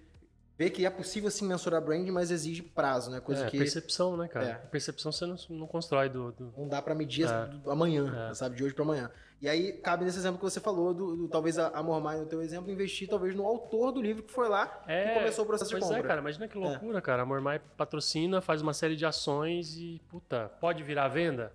[0.61, 3.19] ver que é possível sim mensurar branding, mas exige prazo, né?
[3.19, 4.47] Coisa é, que percepção, né, cara?
[4.47, 4.53] É.
[4.55, 7.47] Percepção você não, não constrói do, do- não dá pra medir É.
[7.47, 8.35] do- amanhã, É.
[8.35, 8.57] sabe?
[8.57, 9.11] De hoje pra amanhã.
[9.41, 12.27] E aí cabe nesse exemplo que você falou, do, do- talvez a, a Mormai, no
[12.27, 15.49] teu exemplo, investir talvez no autor do livro que foi lá É, que começou o
[15.49, 15.99] processo de Pois compra.
[15.99, 17.23] é, cara, imagina que loucura, cara.
[17.23, 21.55] A Mormai patrocina, faz uma série de ações e, puta, pode virar venda?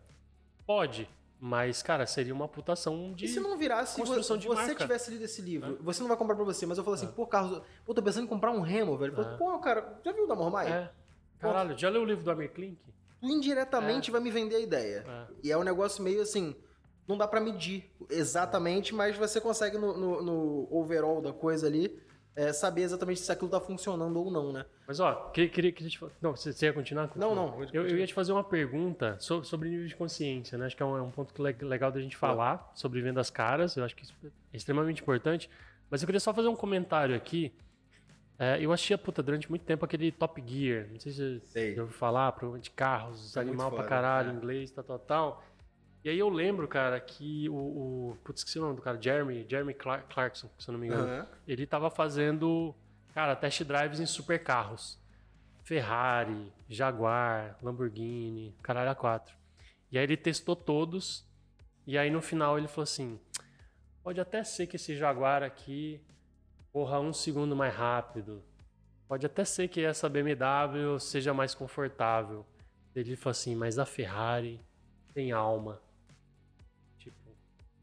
[0.65, 1.07] Pode.
[1.47, 3.25] Mas, cara, seria uma putação de.
[3.25, 4.75] E se não virasse, construção vo- de você marca.
[4.75, 7.27] tivesse lido esse livro, você não vai comprar pra você, mas eu falo assim, pô,
[7.27, 9.13] Carlos, pô, tô pensando em comprar um remo, velho.
[9.13, 9.37] Pô, É.
[9.37, 10.67] Pô, cara, já viu o da Mormai?
[10.71, 10.89] É.
[11.37, 12.79] Caralho, já leu o livro do Amir Klink?
[13.21, 15.05] Indiretamente vai me vender a ideia.
[15.07, 15.25] É.
[15.43, 16.55] E é um negócio meio assim,
[17.07, 21.95] não dá pra medir exatamente, mas você consegue no, no- no overall da coisa ali
[22.35, 24.65] é, saber exatamente se aquilo tá funcionando ou não, né?
[24.87, 27.09] Mas, ó, queria, queria, queria te Não, você, você ia continuar?
[27.15, 27.63] Não, não.
[27.73, 30.65] Eu, eu ia te fazer uma pergunta so- sobre nível de consciência, né?
[30.65, 33.75] Acho que é um, é um ponto le- legal da gente falar sobre vendas caras.
[33.77, 35.49] Eu acho que isso é extremamente importante.
[35.89, 37.53] Mas eu queria só fazer um comentário aqui.
[38.37, 40.87] É, eu achei, puta, durante muito tempo aquele Top Gear.
[40.91, 44.33] Não sei se você já ouviu falar, de carros, É muito animal pra caralho, é.
[44.33, 45.43] inglês, tal, tal, tal.
[46.05, 47.55] E aí eu lembro, cara, que o.
[48.11, 50.85] o putz, esqueci o nome do cara, Jeremy, Jeremy Clar- Clarkson, se eu não me
[50.85, 51.27] engano Aham.
[51.47, 52.75] ele tava fazendo,
[53.11, 55.03] cara, test drives em supercarros.
[55.63, 59.35] Ferrari, Jaguar, Lamborghini, caralho a quatro.
[59.91, 61.27] E aí ele testou todos.
[61.87, 63.19] E aí no final ele falou assim:
[64.03, 65.99] pode até ser que esse Jaguar aqui
[66.71, 68.43] corra um segundo mais rápido.
[69.07, 72.45] Pode até ser que essa BMW seja mais confortável.
[72.95, 74.61] Ele falou assim, mas a Ferrari
[75.15, 75.81] tem alma.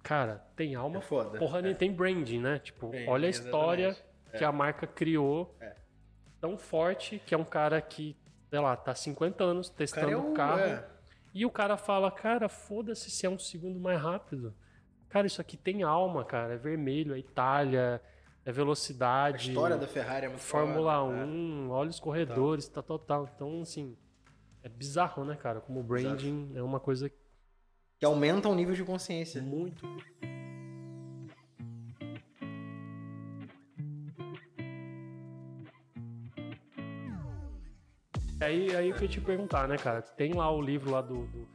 [0.02, 0.98] Cara, tem alma.
[0.98, 1.38] É foda.
[1.38, 1.62] Porra, É.
[1.62, 2.58] nem tem branding, né?
[2.58, 4.38] Tipo, Tem, olha a história exatamente.
[4.38, 5.76] que a marca criou É.
[6.40, 8.16] tão forte que é um cara que,
[8.50, 10.60] sei lá, tá 50 anos testando é o carro.
[10.60, 10.88] é.
[11.34, 14.54] E o cara fala, cara, foda-se se é um segundo mais rápido.
[15.08, 16.54] Cara, isso aqui tem alma, cara.
[16.54, 18.02] É vermelho, é Itália,
[18.44, 19.50] é A velocidade.
[19.50, 21.24] história da Ferrari é muito Fórmula foda, é.
[21.24, 23.30] 1, olha os corredores, tal, tal, tal.
[23.34, 23.96] Então, assim,
[24.62, 25.60] é bizarro, né, cara?
[25.60, 27.16] Como o branding é uma coisa Que
[28.04, 29.40] aumenta o nível de consciência.
[29.42, 29.86] muito.
[38.40, 40.02] Aí, aí eu queria te perguntar, né, cara?
[40.02, 41.48] Tem lá o livro lá do, do,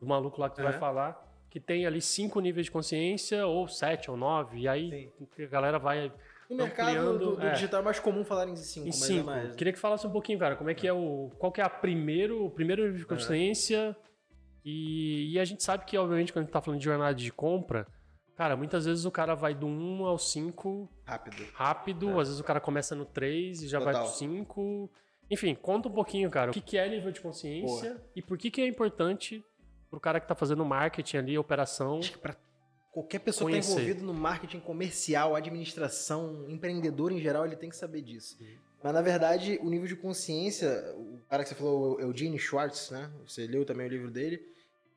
[0.00, 3.68] do maluco lá que tu vai falar, que tem ali cinco níveis de consciência, ou
[3.68, 6.10] sete, ou nove, e aí a galera vai
[6.48, 7.52] No mercado criando- do, do é.
[7.52, 9.26] digital é mais comum falar em cinco, em mas é cinco.
[9.26, 9.54] mais.
[9.56, 11.30] Queria que falasse um pouquinho, cara, como é que é o.
[11.38, 13.94] Qual que é a primeiro, o primeiro nível de consciência?
[14.64, 17.32] E, e a gente sabe que, obviamente, quando a gente tá falando de jornada de
[17.32, 17.86] compra,
[18.36, 21.44] cara, muitas vezes o cara vai do 1 ao 5 Rápido.
[21.54, 24.08] rápido, às vezes o cara começa no 3 e já vai Total.
[24.08, 24.90] pro 5.
[25.30, 28.50] Enfim, conta um pouquinho, cara, o que, que é nível de consciência e por que,
[28.50, 29.44] que é importante
[29.90, 31.98] pro cara que tá fazendo marketing ali, operação.
[31.98, 32.34] Acho que pra
[32.90, 33.82] qualquer pessoa que tá Conhecer.
[33.82, 38.38] envolvido no marketing comercial, administração, empreendedor em geral, ele tem que saber disso.
[38.82, 42.90] Mas na verdade, o nível de consciência, o cara que você falou, o Eugene Schwartz,
[42.90, 43.10] né?
[43.26, 44.42] Você leu também o livro dele.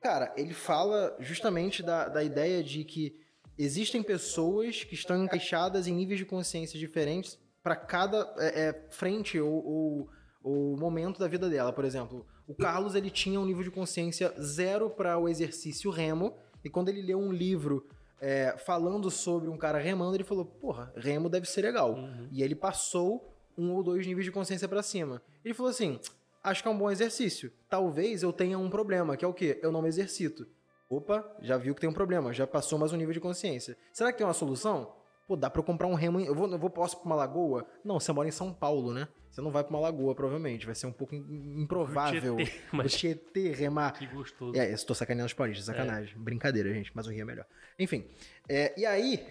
[0.00, 3.18] Cara, ele fala justamente da, da ideia de que
[3.58, 9.40] existem pessoas que estão encaixadas em níveis de consciência diferentes para cada é, é, frente
[9.40, 10.08] ou, ou,
[10.42, 11.72] ou momento da vida dela.
[11.72, 16.36] Por exemplo, o Carlos ele tinha um nível de consciência zero para o exercício remo
[16.64, 17.86] e quando ele leu um livro
[18.20, 21.94] é, falando sobre um cara remando, ele falou: Porra, remo deve ser legal.
[21.94, 22.28] Uhum.
[22.30, 25.22] E ele passou um ou dois níveis de consciência para cima.
[25.44, 25.98] Ele falou assim:
[26.46, 27.52] Acho que é um bom exercício.
[27.68, 29.58] Talvez eu tenha um problema, que é o quê?
[29.62, 30.46] Eu não me exercito.
[30.88, 33.76] Opa, já viu que tem um problema, já passou mais um nível de consciência.
[33.92, 34.94] Será que tem uma solução?
[35.26, 36.20] Pô, dá pra eu comprar um remo.
[36.20, 37.66] em- Eu vou, eu vou posso pra uma lagoa?
[37.84, 39.08] Não, você mora em São Paulo, né?
[39.28, 40.64] Você não vai pra uma lagoa, provavelmente.
[40.64, 42.36] Vai ser um pouco im- improvável.
[42.36, 43.90] Tietê, O mas Tietê remar.
[43.94, 44.56] que gostoso.
[44.56, 46.16] É, estou sacaneando os paulistas, sacanagem.
[46.16, 47.46] Brincadeira, gente, mas o Rio é melhor.
[47.76, 48.06] Enfim,
[48.48, 49.26] é, e aí,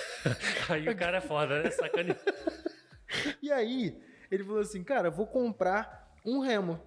[0.70, 1.70] Aí o cara é foda, né?
[1.70, 2.18] Sacaneiro.
[3.42, 6.80] e aí, ele falou assim, cara, vou comprar um remo.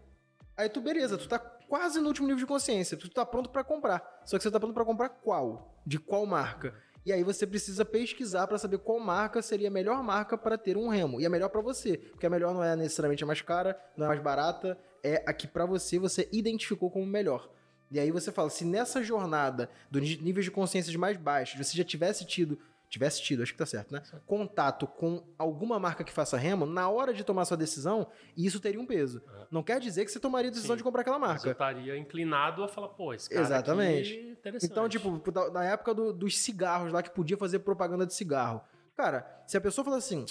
[0.57, 3.63] Aí tu, beleza, tu tá quase no último nível de consciência, tu tá pronto pra
[3.63, 4.21] comprar.
[4.25, 5.73] Só que você tá pronto pra comprar qual?
[5.85, 6.73] De qual marca?
[7.05, 10.75] E aí você precisa pesquisar pra saber qual marca seria a melhor marca para ter
[10.75, 11.19] um remo.
[11.21, 14.03] E é melhor pra você, porque a melhor não é necessariamente a mais cara, não
[14.05, 17.49] é a mais barata, é a que pra você você identificou como melhor.
[17.89, 21.75] E aí você fala, se nessa jornada do ní- nível de consciência mais baixos você
[21.77, 24.01] já tivesse tido tivesse tido, acho que tá certo, né?
[24.25, 28.79] Contato com alguma marca que faça remo, na hora de tomar sua decisão, isso teria
[28.81, 29.21] um peso.
[29.41, 29.47] É.
[29.51, 30.77] Não quer dizer que você tomaria a decisão Sim.
[30.79, 31.51] de comprar aquela marca.
[31.51, 34.13] estaria inclinado a falar, pô, esse cara Exatamente.
[34.17, 34.71] é interessante.
[34.71, 35.21] Então, tipo,
[35.53, 38.61] na época do- dos cigarros lá que podia fazer propaganda de cigarro.
[38.97, 40.25] Cara, se a pessoa falasse assim,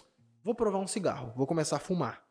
[0.44, 2.23] vou provar um cigarro, vou começar a fumar.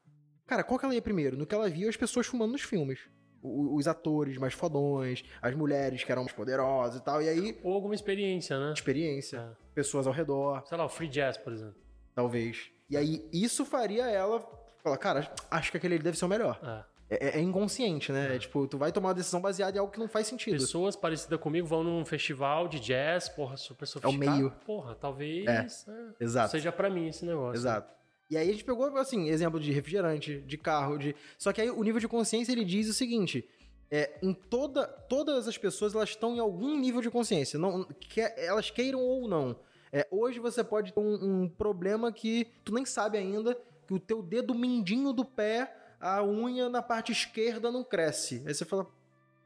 [0.46, 1.36] Cara, qual que ela ia primeiro?
[1.38, 3.00] No que ela via as pessoas fumando nos filmes.
[3.42, 7.22] O- Os atores mais fodões, as mulheres que eram mais poderosas e tal.
[7.22, 8.74] E aí, Ou alguma experiência, né?
[8.74, 9.50] experiência, É.
[9.76, 11.76] pessoas ao redor, Sei lá, o free jazz, por exemplo.
[12.16, 12.70] talvez.
[12.90, 14.40] E aí, isso faria ela
[14.84, 16.60] falar, cara, acho que aquele ali deve ser o melhor.
[16.64, 16.98] É.
[17.10, 18.36] É, é inconsciente, né?
[18.36, 20.58] É tipo, tu vai tomar uma decisão baseada em algo que não faz sentido.
[20.60, 24.18] Pessoas parecidas comigo vão num festival de jazz, porra, super sofisticado.
[24.38, 24.52] meio.
[24.66, 25.66] Porra, talvez É.
[25.90, 26.52] é, Exato.
[26.52, 27.58] seja pra mim esse negócio.
[27.58, 27.96] Exato.
[28.30, 31.16] E aí a gente pegou, assim, exemplo de refrigerante, de carro, de.
[31.38, 33.48] Só que aí o nível de consciência ele diz o seguinte:
[33.90, 38.34] é, em toda, todas as pessoas elas estão em algum nível de consciência, não, quer,
[38.38, 39.58] elas queiram ou não.
[39.92, 44.00] É, hoje você pode ter um, um problema que tu nem sabe ainda, que o
[44.00, 48.44] teu dedo mindinho do pé, a unha na parte esquerda não cresce.
[48.46, 48.86] Aí você fala,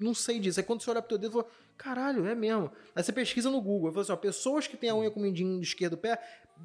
[0.02, 0.60] não sei disso.
[0.60, 2.72] Aí quando você olha pro teu dedo, você fala, caralho, é mesmo.
[2.96, 5.24] Aí você pesquisa no Google, fala assim, ó, pessoas que têm a unha com o
[5.24, 6.20] mindinho esquerdo do pé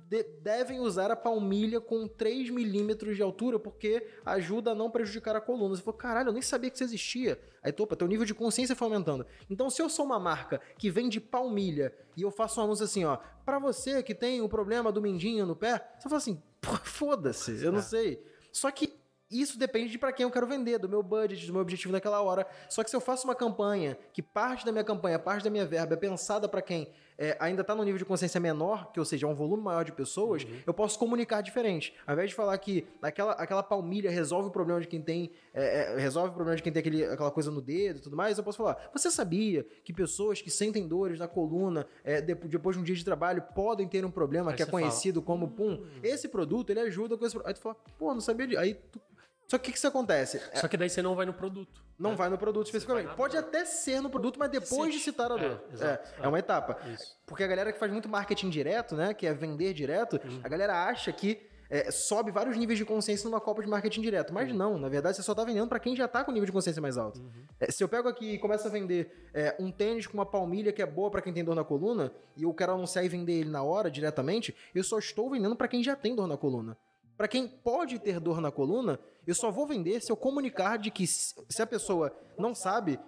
[0.08, 5.34] de- devem usar a palmilha com 3 milímetros de altura porque ajuda a não prejudicar
[5.36, 5.74] a coluna.
[5.74, 7.40] Você falou, caralho, eu nem sabia que isso existia.
[7.62, 9.26] Aí, topa, teu nível de consciência foi aumentando.
[9.48, 13.04] Então, se eu sou uma marca que vende palmilha e eu faço um anúncio assim,
[13.04, 16.42] ó, pra você que tem o problema do mindinho no pé, você fala assim,
[16.84, 17.82] foda-se, eu não É.
[17.82, 18.22] sei.
[18.52, 18.92] Só que
[19.30, 22.20] isso depende de pra quem eu quero vender, do meu budget, do meu objetivo naquela
[22.22, 22.46] hora.
[22.68, 25.66] Só que se eu faço uma campanha, que parte da minha campanha, parte da minha
[25.66, 29.04] verba é pensada pra quem é, ainda tá no nível de consciência menor, que ou
[29.06, 30.60] seja, é um volume maior de pessoas, Uhum.
[30.66, 31.94] eu posso comunicar diferente.
[32.06, 35.30] Ao invés de falar que aquela, aquela palmilha resolve o problema de quem tem.
[35.54, 38.14] é, é, resolve o problema de quem tem aquele, aquela coisa no dedo e tudo
[38.14, 38.90] mais, eu posso falar.
[38.92, 42.94] Você sabia que pessoas que sentem dores na coluna é, de- depois de um dia
[42.94, 45.82] de trabalho podem ter um problema Aí que é você fala, conhecido como pum?
[46.02, 47.34] Esse produto ele ajuda com esse.
[47.34, 48.60] pro-" Aí tu fala, pô, não sabia disso.
[48.60, 49.00] Aí tu.
[49.48, 50.38] Só que o que, isso acontece?
[50.52, 51.80] É, Só que daí você não vai no produto.
[51.98, 52.16] não né?
[52.16, 53.14] vai no produto especificamente.
[53.14, 55.04] Pode até ser no produto, mas depois de Sim.
[55.04, 55.64] citar a É, dor.
[55.70, 56.08] É, exato.
[56.22, 56.76] é uma etapa.
[56.92, 57.16] Isso.
[57.24, 59.14] Porque a galera que faz muito marketing direto, né?
[59.14, 60.40] Que é vender direto, Uhum.
[60.42, 64.32] a galera acha que é, sobe vários níveis de consciência numa copa de marketing direto.
[64.32, 64.56] Mas Uhum.
[64.56, 66.80] não, na verdade, você só tá vendendo pra quem já tá com nível de consciência
[66.82, 67.20] mais alto.
[67.58, 70.72] É, se eu pego aqui e começo a vender é, um tênis com uma palmilha
[70.72, 73.32] que é boa pra quem tem dor na coluna, e eu quero anunciar e vender
[73.40, 76.76] ele na hora, diretamente, eu só estou vendendo pra quem já tem dor na coluna.
[77.16, 80.90] Pra quem pode ter dor na coluna, eu só vou vender se eu comunicar de
[80.90, 83.00] que se a pessoa não sabe,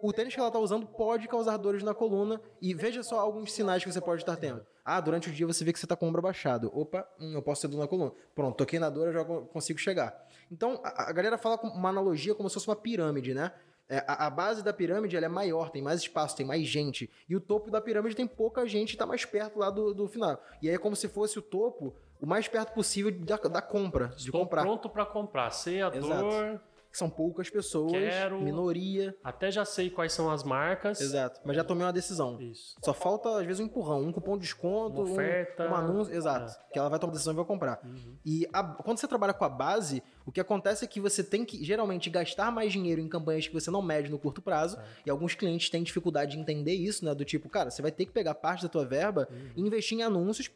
[0.00, 3.52] o tênis que ela tá usando pode causar dores na coluna e veja só alguns
[3.52, 4.66] sinais que você pode estar tendo.
[4.84, 6.72] Ah, durante o dia você vê que você tá com o ombro abaixado.
[6.74, 8.12] Opa, hum, eu posso ter dor na coluna.
[8.34, 10.12] Pronto, toquei na dor, eu já co- consigo chegar.
[10.50, 13.52] Então, a, a galera fala com uma analogia como se fosse uma pirâmide, né?
[13.88, 17.10] É, a, a base da pirâmide ela é maior, tem mais espaço, tem mais gente.
[17.28, 20.08] E o topo da pirâmide tem pouca gente e tá mais perto lá do, do
[20.08, 20.42] final.
[20.62, 24.08] E aí é como se fosse o topo o mais perto possível da, da compra,
[24.08, 24.62] de Estou comprar.
[24.62, 25.50] pronto pra comprar.
[25.50, 26.22] Sei a Exato.
[26.22, 26.60] dor,
[26.98, 28.40] são poucas pessoas, Quero.
[28.40, 29.16] minoria.
[29.24, 31.00] até já sei quais são as marcas.
[31.00, 31.40] Exato.
[31.44, 32.40] Mas já tomei uma decisão.
[32.40, 32.76] Isso.
[32.84, 35.68] Só falta, às vezes, um empurrão, um cupom de desconto, Uma um- oferta.
[35.68, 36.14] um, anúncio.
[36.14, 36.52] Exato.
[36.72, 37.80] Que ela vai tomar uma decisão e vai comprar.
[37.84, 38.16] Uhum.
[38.24, 41.44] E a- quando você trabalha com a base, o que acontece é que você tem
[41.44, 44.76] que, geralmente, gastar mais dinheiro em campanhas que você não mede no curto prazo.
[44.78, 44.84] É.
[45.06, 47.14] E alguns clientes têm dificuldade de entender isso, né?
[47.14, 49.50] Do tipo, cara, você vai ter que pegar parte da tua verba Uhum.
[49.56, 50.48] e investir em anúncios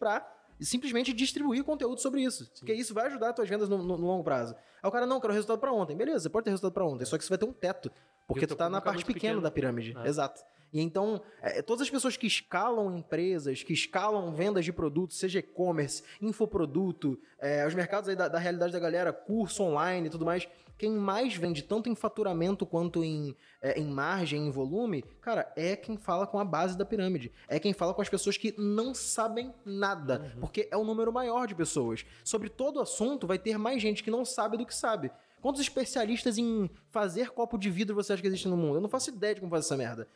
[0.56, 2.50] pra simplesmente distribuir conteúdo sobre isso.
[2.58, 4.54] Porque isso vai ajudar as tuas vendas no, no- no longo prazo.
[4.82, 5.96] Aí o cara, não, quero resultado pra ontem.
[5.96, 7.04] Beleza, você pode ter resultado pra ontem.
[7.04, 7.90] Só que você vai ter um teto.
[8.26, 9.40] Porque E tu tá na é parte pequena pequeno.
[9.40, 9.96] da pirâmide.
[10.04, 10.08] É.
[10.08, 10.42] Exato.
[10.72, 15.38] E então, é, todas as pessoas que escalam empresas, que escalam vendas de produtos, seja
[15.38, 20.24] e-commerce, infoproduto, é, os mercados aí da, da realidade da galera, curso online e tudo
[20.24, 25.50] mais, quem mais vende tanto em faturamento quanto em, é, em margem, em volume, cara,
[25.56, 27.32] é quem fala com a base da pirâmide.
[27.48, 31.46] É quem fala com as pessoas que não sabem nada, porque é o número maior
[31.46, 32.04] de pessoas.
[32.24, 35.10] Sobre todo assunto, vai ter mais gente que não sabe do que sabe.
[35.40, 38.76] Quantos especialistas em fazer copo de vidro você acha que existe no mundo?
[38.76, 40.08] Eu não faço ideia de como fazer essa merda.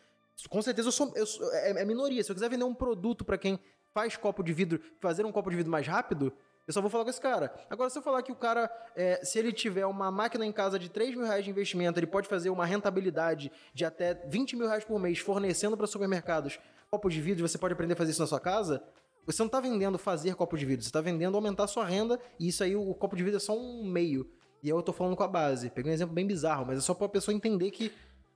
[0.48, 2.22] Com certeza eu sou, eu sou- é, é minoria.
[2.24, 3.58] Se eu quiser vender um produto pra quem
[3.92, 6.32] faz copo de vidro, fazer um copo de vidro mais rápido,
[6.70, 7.52] eu só vou falar com esse cara.
[7.68, 10.78] Agora, se eu falar que o cara, é, se ele tiver uma máquina em casa
[10.78, 14.66] de 3 mil reais de investimento, ele pode fazer uma rentabilidade de até 20 mil
[14.66, 16.58] reais por mês fornecendo para supermercados
[16.90, 18.82] copos de vidro, você pode aprender a fazer isso na sua casa.
[19.26, 22.18] Você não tá vendendo fazer copo de vidro, você tá vendendo aumentar a sua renda,
[22.38, 24.28] e isso aí, o copo de vidro é só um meio.
[24.62, 25.70] E eu tô falando com a base.
[25.70, 27.92] Peguei um exemplo bem bizarro, mas é só pra pessoa entender que.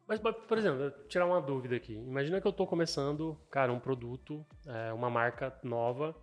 [0.07, 1.95] Mas, por exemplo, tirar uma dúvida aqui.
[1.95, 6.15] Imagina que eu tô começando, cara, um produto, é, uma marca nova,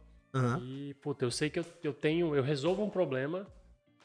[0.61, 3.45] e, puta, eu sei que eu, eu tenho, eu resolvo um problema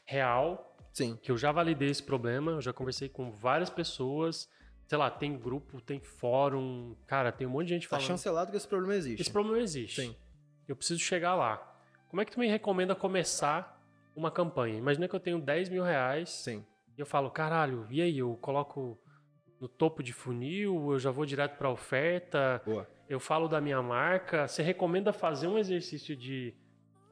[0.05, 1.17] real, Sim.
[1.21, 4.49] que eu já validei esse problema, eu já conversei com várias pessoas,
[4.87, 8.07] sei lá, tem grupo, tem fórum, cara, tem um monte de gente Tá falando.
[8.07, 9.21] chancelado que esse problema existe.
[9.21, 10.01] Esse problema existe.
[10.01, 10.15] Sim.
[10.67, 11.75] eu preciso chegar lá.
[12.09, 13.81] Como é que tu me recomenda começar
[14.15, 14.77] uma campanha?
[14.77, 16.65] Imagina que eu tenho 10 mil reais Sim.
[16.97, 18.17] e eu falo, caralho, e aí?
[18.17, 18.97] Eu coloco
[19.59, 22.87] no topo de funil, eu já vou direto pra oferta, Boa.
[23.09, 24.47] Eu falo da minha marca.
[24.47, 26.53] Você recomenda fazer um exercício de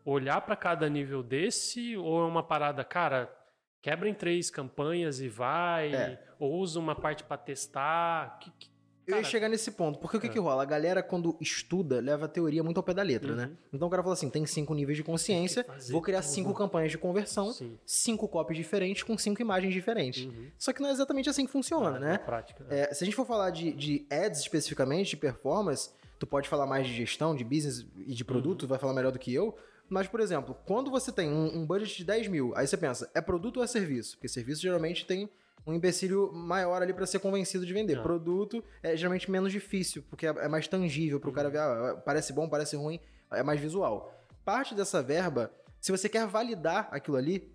[0.04, 3.34] olhar pra cada nível desse ou é uma parada, cara,
[3.82, 6.24] quebra em três campanhas e vai, É.
[6.40, 8.38] ou usa uma parte pra testar?
[8.40, 8.75] Que- que-
[9.08, 10.30] Eu ia Cara, chegar nesse ponto, porque o que, É.
[10.30, 10.64] que rola?
[10.64, 13.36] A galera, quando estuda, leva a teoria muito ao pé da letra, Uhum.
[13.38, 13.52] né?
[13.72, 16.32] Então o cara fala assim: tem cinco níveis de consciência, vou criar tudo.
[16.32, 17.78] cinco campanhas de conversão, Sim.
[17.86, 20.26] cinco copies diferentes com cinco imagens diferentes.
[20.26, 20.48] Uhum.
[20.58, 22.18] Só que não é exatamente assim que funciona, Na- né?
[22.18, 22.66] Prática.
[22.70, 26.66] É, se a gente for falar de, de ads especificamente, de performance, tu pode falar
[26.66, 28.70] mais de gestão, de business e de produto, Uhum.
[28.70, 29.56] vai falar melhor do que eu.
[29.88, 33.08] Mas, por exemplo, quando você tem um, um budget de 10 mil, aí você pensa,
[33.14, 34.16] é produto ou é serviço?
[34.18, 35.30] Porque serviço geralmente tem
[35.66, 37.98] um empecilho maior ali pra ser convencido de vender.
[37.98, 38.04] Ah.
[38.04, 42.34] Produto é geralmente menos difícil, porque é, é mais tangível pro cara ver, ah, parece
[42.34, 43.00] bom, parece ruim,
[43.32, 44.14] é mais visual.
[44.44, 47.52] Parte dessa verba, se você quer validar aquilo ali,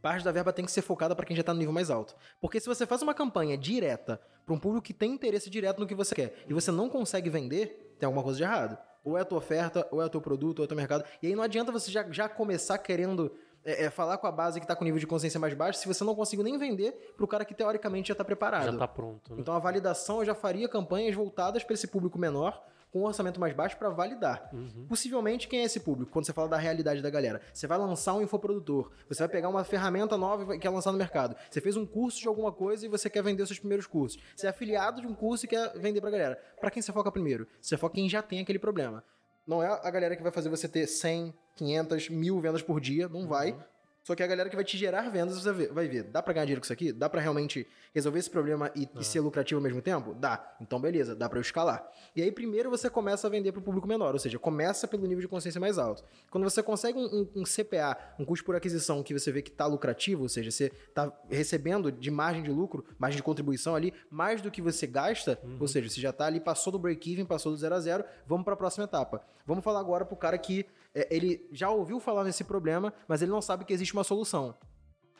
[0.00, 2.14] parte da verba tem que ser focada para quem já tá no nível mais alto.
[2.40, 5.86] Porque se você faz uma campanha direta para um público que tem interesse direto no
[5.86, 8.78] que você quer e você não consegue vender, tem alguma coisa de errado.
[9.04, 11.04] Ou é a tua oferta, ou é o teu produto, ou é o teu mercado.
[11.20, 13.32] E aí não adianta você já, já começar querendo
[13.64, 15.86] é, é, falar com a base que tá com nível de consciência mais baixo se
[15.88, 18.64] você não conseguiu nem vender pro cara que teoricamente já tá preparado.
[18.72, 19.34] Já tá pronto.
[19.34, 19.40] Né?
[19.40, 23.40] Então a validação eu já faria campanhas voltadas para esse público menor com um orçamento
[23.40, 24.50] mais baixo para validar.
[24.52, 24.84] Uhum.
[24.86, 26.12] Possivelmente quem é esse público?
[26.12, 29.48] Quando você fala da realidade da galera, você vai lançar um infoprodutor, você vai pegar
[29.48, 31.34] uma ferramenta nova e vai- quer lançar no mercado.
[31.50, 34.20] Você fez um curso de alguma coisa e você quer vender os seus primeiros cursos.
[34.36, 36.38] Você é afiliado de um curso e quer vender pra galera.
[36.60, 37.46] Pra quem você foca primeiro?
[37.62, 39.02] Você foca quem já tem aquele problema.
[39.46, 43.08] Não é a galera que vai fazer você ter 100, 500, mil vendas por dia,
[43.08, 43.56] não vai.
[44.02, 46.44] Só que a galera que vai te gerar vendas, você vai ver, dá pra ganhar
[46.44, 46.92] dinheiro com isso aqui?
[46.92, 50.12] Dá pra realmente resolver esse problema e, e ser lucrativo ao mesmo tempo?
[50.14, 50.56] Dá.
[50.60, 51.88] Então beleza, dá pra eu escalar.
[52.16, 55.20] E aí primeiro você começa a vender pro público menor, ou seja, começa pelo nível
[55.20, 56.02] de consciência mais alto.
[56.30, 59.50] Quando você consegue um, um- um CPA, um custo por aquisição que você vê que
[59.52, 63.94] tá lucrativo, ou seja, você tá recebendo de margem de lucro, margem de contribuição ali,
[64.10, 67.52] mais do que você gasta, ou seja, você já tá ali, passou do break-even, passou
[67.52, 69.22] do zero a zero, vamos pra próxima etapa.
[69.46, 73.30] Vamos falar agora pro cara que é, ele já ouviu falar nesse problema, mas ele
[73.30, 74.54] não sabe que existe uma solução.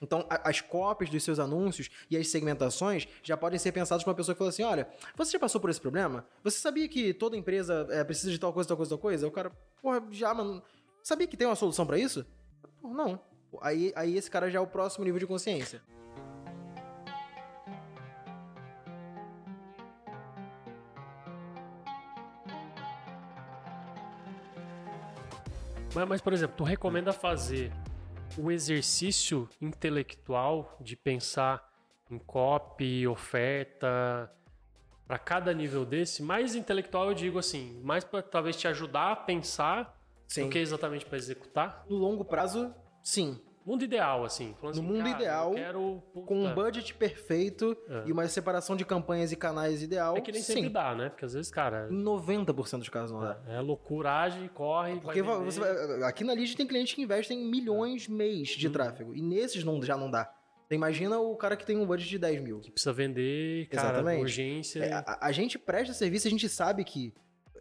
[0.02, 4.16] Então, as cópias dos seus anúncios e as segmentações já podem ser pensadas para uma
[4.16, 6.26] pessoa que fala assim: olha, você já passou por esse problema?
[6.42, 9.28] Você sabia que toda empresa é, precisa de tal coisa, tal coisa, tal coisa?
[9.28, 10.60] O cara, porra, já, mano.
[11.04, 12.26] Sabia que tem uma solução para isso?
[12.80, 13.20] Porra, não.
[13.60, 15.80] Aí, aí esse cara já é o próximo nível de consciência.
[25.94, 27.70] Mas, mas, por exemplo, tu recomenda fazer
[28.38, 31.70] o exercício intelectual de pensar
[32.10, 34.32] em copy, oferta,
[35.06, 36.22] para cada nível desse?
[36.22, 40.44] Mais intelectual, eu digo assim, mais para talvez te ajudar a pensar Sim.
[40.44, 41.84] do que exatamente para executar?
[41.88, 43.38] No longo prazo, sim.
[43.64, 44.54] Mundo ideal, assim.
[44.62, 48.02] No assim, mundo ideal, quero, Com um budget perfeito É.
[48.06, 50.70] e uma separação de campanhas e canais ideal, É que nem sempre sim.
[50.70, 51.08] dá, né?
[51.10, 53.38] Porque às vezes, cara, Em 90% dos casos não dá.
[53.46, 57.38] é loucuragem, corre, Porque vai va- você vai- aqui na Lid tem cliente que investem
[57.38, 58.72] milhões mês de Uhum.
[58.72, 59.14] tráfego.
[59.14, 60.32] E nesses não, já não dá.
[60.66, 62.58] Então imagina o cara que tem um budget de 10 mil.
[62.60, 64.20] Que precisa vender, cara, Exatamente.
[64.22, 64.80] urgência.
[64.82, 67.12] É, a, a gente presta serviço, a gente sabe que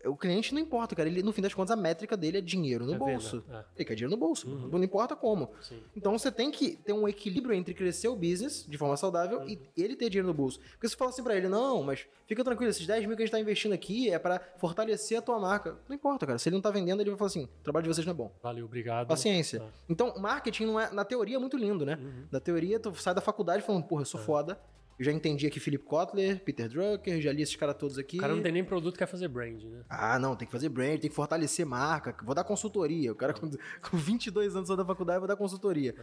[0.06, 1.08] o cliente não importa, cara.
[1.10, 3.42] Ele, no fim das contas, a métrica dele é dinheiro no É bolso.
[3.42, 4.48] venda, Ele quer dinheiro no bolso.
[4.50, 4.68] Uhum.
[4.70, 5.52] Não importa como.
[5.62, 5.80] Sim.
[5.96, 9.60] Então você tem que ter um equilíbrio entre crescer o business de forma saudável e
[9.78, 10.60] ele ter dinheiro no bolso.
[10.72, 13.26] Porque se fala assim pra ele, não, mas fica tranquilo, esses 10 mil que a
[13.26, 15.78] gente tá investindo aqui é pra fortalecer a tua marca.
[15.88, 16.38] Não importa, cara.
[16.40, 18.16] Se ele não tá vendendo, ele vai falar assim: o trabalho de vocês não é
[18.16, 18.32] bom.
[18.42, 19.08] Valeu, obrigado.
[19.08, 19.60] Paciência.
[19.60, 19.66] Tá.
[19.90, 20.92] Então, marketing não é.
[20.92, 21.98] Na teoria é muito lindo, né?
[22.02, 22.26] Uhum.
[22.32, 24.06] Na teoria, tu sai da faculdade falando, porra, eu É.
[24.06, 24.60] sou foda.
[25.02, 28.18] Eu já entendi aqui Philip Kotler, Peter Drucker, já li esses caras todos aqui.
[28.18, 29.82] O cara não tem nem produto, quer fazer brand, né?
[29.90, 33.12] Ah, não, tem que fazer brand, tem que fortalecer marca, vou dar consultoria.
[33.12, 35.96] O cara com, com 22 anos só da faculdade vai dar consultoria.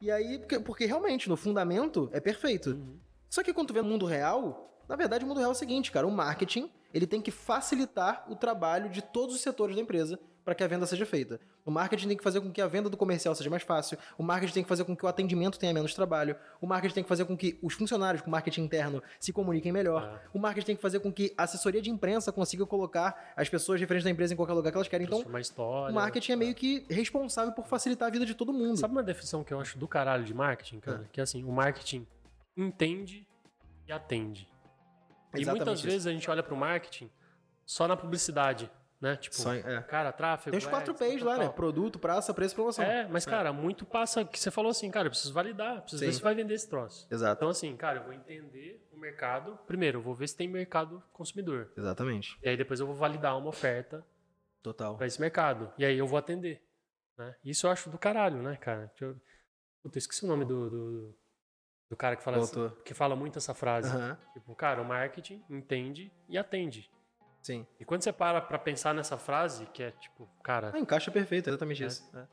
[0.00, 2.70] E aí, porque, porque realmente, no fundamento, é perfeito.
[2.70, 2.98] Uhum.
[3.28, 5.54] Só que quando tu vê no mundo real, na verdade o mundo real é o
[5.54, 9.82] seguinte, cara, o marketing, ele tem que facilitar o trabalho de todos os setores da
[9.82, 11.40] empresa para que a venda seja feita.
[11.64, 14.22] O marketing tem que fazer com que a venda do comercial seja mais fácil, o
[14.22, 17.08] marketing tem que fazer com que o atendimento tenha menos trabalho, o marketing tem que
[17.08, 20.28] fazer com que os funcionários com marketing interno se comuniquem melhor, É.
[20.32, 23.80] o marketing tem que fazer com que a assessoria de imprensa consiga colocar as pessoas
[23.80, 25.04] referentes da empresa em qualquer lugar que elas querem.
[25.04, 25.90] Então, história.
[25.90, 28.76] o marketing é meio que responsável por facilitar a vida de todo mundo.
[28.76, 31.02] Sabe uma definição que eu acho do caralho de marketing, cara?
[31.04, 31.08] Ah.
[31.12, 32.06] Que é assim, o marketing
[32.56, 33.26] entende
[33.88, 34.48] e atende.
[35.34, 35.88] E Exatamente muitas isso.
[35.88, 37.10] vezes a gente olha pro marketing
[37.64, 38.70] só na publicidade,
[39.00, 39.16] né?
[39.16, 39.82] Tipo, Só- é.
[39.82, 40.50] cara, tráfego.
[40.52, 41.48] Tem os quatro ads, P's lá, né?
[41.48, 42.84] Produto, praça, preço, promoção.
[42.84, 46.12] É, mas, cara, muito passa que você falou assim, cara, eu preciso validar, preciso ver
[46.12, 46.18] Sim.
[46.18, 47.06] se vai vender esse troço.
[47.10, 47.38] Exato.
[47.38, 49.58] Então, assim, cara, eu vou entender o mercado.
[49.66, 51.70] Primeiro, eu vou ver se tem mercado consumidor.
[51.76, 52.38] Exatamente.
[52.42, 54.04] E aí depois eu vou validar uma oferta
[54.62, 54.96] Total.
[54.96, 55.72] para esse mercado.
[55.76, 56.62] E aí eu vou atender.
[57.18, 57.34] Né?
[57.44, 58.90] Isso eu acho do caralho, né, cara?
[59.00, 59.14] Eu...
[59.82, 61.16] Puta, eu esqueci o nome do, do,
[61.90, 63.88] do cara que fala, essa- que fala muito essa frase.
[63.88, 64.18] Aham.
[64.32, 66.90] Tipo, cara, o marketing entende e atende.
[67.46, 67.64] Sim.
[67.78, 71.48] E quando você para pra pensar nessa frase, que é tipo, cara, Ah, encaixa perfeito,
[71.48, 71.86] exatamente É.
[71.86, 72.04] isso.
[72.16, 72.24] É.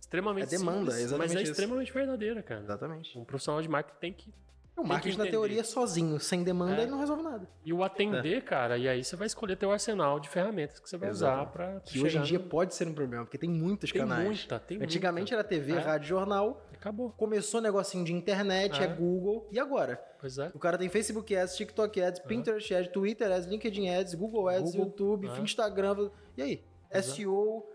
[0.00, 1.50] extremamente É demanda, simples, exatamente mas é isso.
[1.52, 2.60] extremamente verdadeira, cara.
[2.60, 3.18] Exatamente.
[3.18, 4.32] Um profissional de marketing tem que
[4.76, 6.82] O que marketing, na teoria, sozinho, sem demanda, É.
[6.82, 7.48] ele não resolve nada.
[7.64, 10.96] E o atender, cara, e aí você vai escolher teu arsenal de ferramentas que você
[10.96, 11.52] vai usar Exatamente.
[11.52, 14.24] pra Que hoje em dia no- pode ser um problema, porque tem muitos tem canais.
[14.24, 15.34] muita, tem Antigamente muita.
[15.34, 15.78] era TV, É.
[15.78, 16.64] rádio, jornal.
[16.80, 17.10] Acabou.
[17.10, 18.84] Começou negocinho de internet, é.
[18.84, 18.86] É.
[18.88, 19.46] Google.
[19.50, 20.02] E agora?
[20.18, 20.50] Pois é.
[20.54, 24.72] O cara tem Facebook Ads, TikTok Ads, Pinterest Ads, Twitter Ads, LinkedIn Ads, Google Ads,
[24.72, 25.38] Google, YouTube, é.
[25.40, 26.10] Instagram.
[26.38, 26.64] E aí?
[26.90, 27.12] Pois é.
[27.12, 27.66] SEO,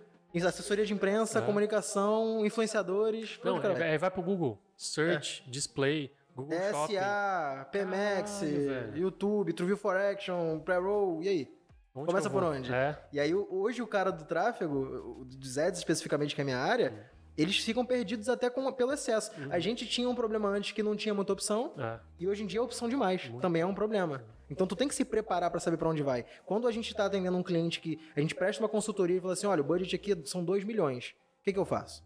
[0.48, 1.42] assessoria de imprensa, É.
[1.44, 3.40] comunicação, influenciadores.
[3.44, 4.60] Não, é, é- vai pro Google.
[4.76, 6.96] Search, display, Google Shopping.
[6.96, 8.98] SA, PMX, Caralho.
[8.98, 11.22] YouTube, TrueView for Action, Pre-Roll.
[11.22, 11.56] E aí?
[11.94, 12.74] Onde Começa por onde?
[12.74, 12.98] É.
[13.14, 17.10] E aí, hoje, o cara do tráfego, dos ads especificamente, que é a minha área,
[17.38, 19.32] eles ficam perdidos até com, pelo excesso.
[19.38, 19.48] Uhum.
[19.52, 22.00] A gente tinha um problema antes que não tinha muita opção, é.
[22.20, 23.32] e hoje em dia é opção demais.
[23.42, 24.24] Também é um problema.
[24.50, 26.24] Então, tu tem que se preparar para saber para onde vai.
[26.46, 29.34] Quando a gente tá atendendo um cliente que a gente presta uma consultoria e fala
[29.34, 31.16] assim: olha, o budget aqui são 2 milhões.
[31.40, 32.04] O que, que eu faço?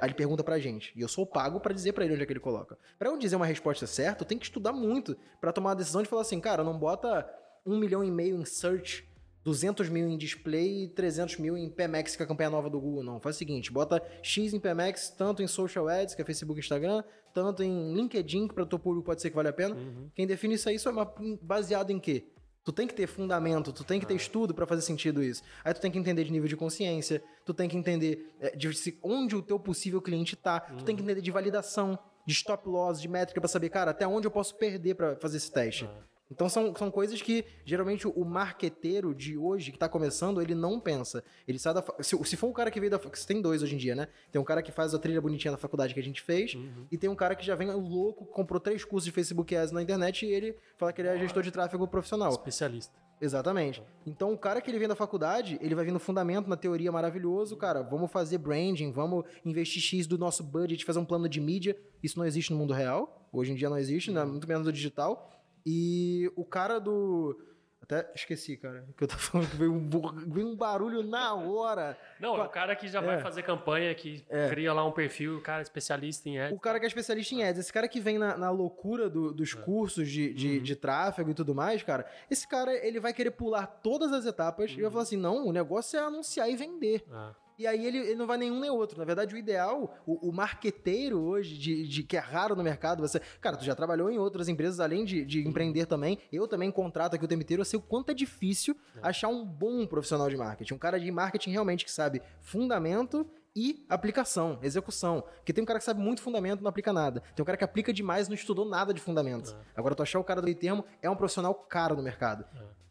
[0.00, 0.92] Aí ele pergunta pra gente.
[0.96, 2.78] E eu sou pago pra dizer pra ele onde é que ele coloca.
[2.98, 6.02] Pra eu dizer uma resposta certa, eu tenho que estudar muito pra tomar a decisão
[6.02, 7.28] de falar assim, cara, não bota
[7.64, 9.08] um milhão e meio em search,
[9.44, 12.80] 200 mil em display e 300 mil em PMX, que é a campanha nova do
[12.80, 13.20] Google, não.
[13.20, 16.62] Faz o seguinte, bota X em PMX, tanto em social ads, que é Facebook e
[16.62, 17.02] Instagram,
[17.34, 19.74] tanto em LinkedIn, que pra teu público pode ser que vale a pena.
[19.74, 20.10] Uhum.
[20.14, 20.92] Quem define isso aí isso é
[21.40, 22.26] baseado em quê?
[22.64, 25.42] Tu tem que ter fundamento, tu tem que ter estudo pra fazer sentido isso.
[25.64, 28.70] Aí tu tem que entender de nível de consciência, tu tem que entender é, de
[29.02, 33.00] onde o teu possível cliente tá, tu tem que entender de validação, de stop loss,
[33.00, 35.88] de métrica pra saber, cara, até onde eu posso perder pra fazer esse teste.
[36.32, 40.80] Então são, são coisas que geralmente o marqueteiro de hoje que tá começando, ele não
[40.80, 41.22] pensa.
[41.46, 41.84] Ele sai da.
[42.00, 42.96] Se, se for o cara que veio da.
[42.96, 44.08] Você tem dois hoje em dia, né?
[44.30, 46.56] Tem um cara que faz a trilha bonitinha da faculdade que a gente fez,
[46.90, 49.82] e tem um cara que já vem louco, comprou três cursos de Facebook Ads na
[49.82, 52.30] internet e ele fala que ele é gestor de tráfego profissional.
[52.30, 52.98] Especialista.
[53.20, 53.80] Exatamente.
[54.04, 56.90] Então, o cara que ele vem da faculdade, ele vai vir no fundamento, na teoria
[56.90, 61.40] maravilhoso, cara, vamos fazer branding, vamos investir X do nosso budget, fazer um plano de
[61.40, 61.76] mídia.
[62.02, 63.28] Isso não existe no mundo real.
[63.32, 64.24] Hoje em dia não existe, né?
[64.24, 65.30] muito menos no digital.
[65.66, 67.38] E o cara do.
[67.82, 68.86] Até esqueci, cara.
[68.96, 69.88] Que eu tava falando que veio um,
[70.30, 71.98] veio um barulho na hora.
[72.20, 73.18] Não, é o cara que já vai É.
[73.20, 76.56] fazer campanha, que cria lá um perfil, o cara é especialista em ads.
[76.56, 79.30] O cara que é especialista em ads, esse cara que vem na, na loucura do-
[79.30, 79.34] É.
[79.34, 80.62] dos cursos de, de, Uhum.
[80.62, 84.70] de tráfego e tudo mais, cara, esse cara, ele vai querer pular todas as etapas
[84.70, 84.90] e vai Uhum.
[84.92, 87.04] falar assim, não, o negócio é anunciar e vender.
[87.10, 88.98] Ah, E aí ele, ele não vai nenhum nem outro.
[88.98, 93.00] Na verdade, o ideal, o, o marqueteiro hoje, de, de- que é raro no mercado,
[93.00, 93.20] você.
[93.40, 96.18] Cara, tu já trabalhou em outras empresas, além de, de empreender também.
[96.32, 97.60] Eu também contrato aqui o tempo inteiro.
[97.60, 100.74] Eu sei o quanto é difícil achar um bom profissional de marketing.
[100.74, 105.22] Um cara de marketing realmente que sabe fundamento e aplicação, execução.
[105.36, 107.20] Porque tem um cara que sabe muito fundamento e não aplica nada.
[107.34, 109.54] Tem um cara que aplica demais e não estudou nada de fundamentos.
[109.76, 112.44] Agora, tu achar o cara do meio termo é um profissional caro no mercado.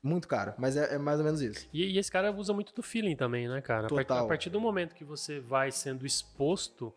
[0.04, 1.68] Muito caro, mas é, é mais ou menos isso.
[1.72, 3.86] E, e esse cara usa muito do feeling também, né, cara?
[3.86, 4.26] A partir, Total.
[4.26, 6.92] a partir do momento que você vai sendo exposto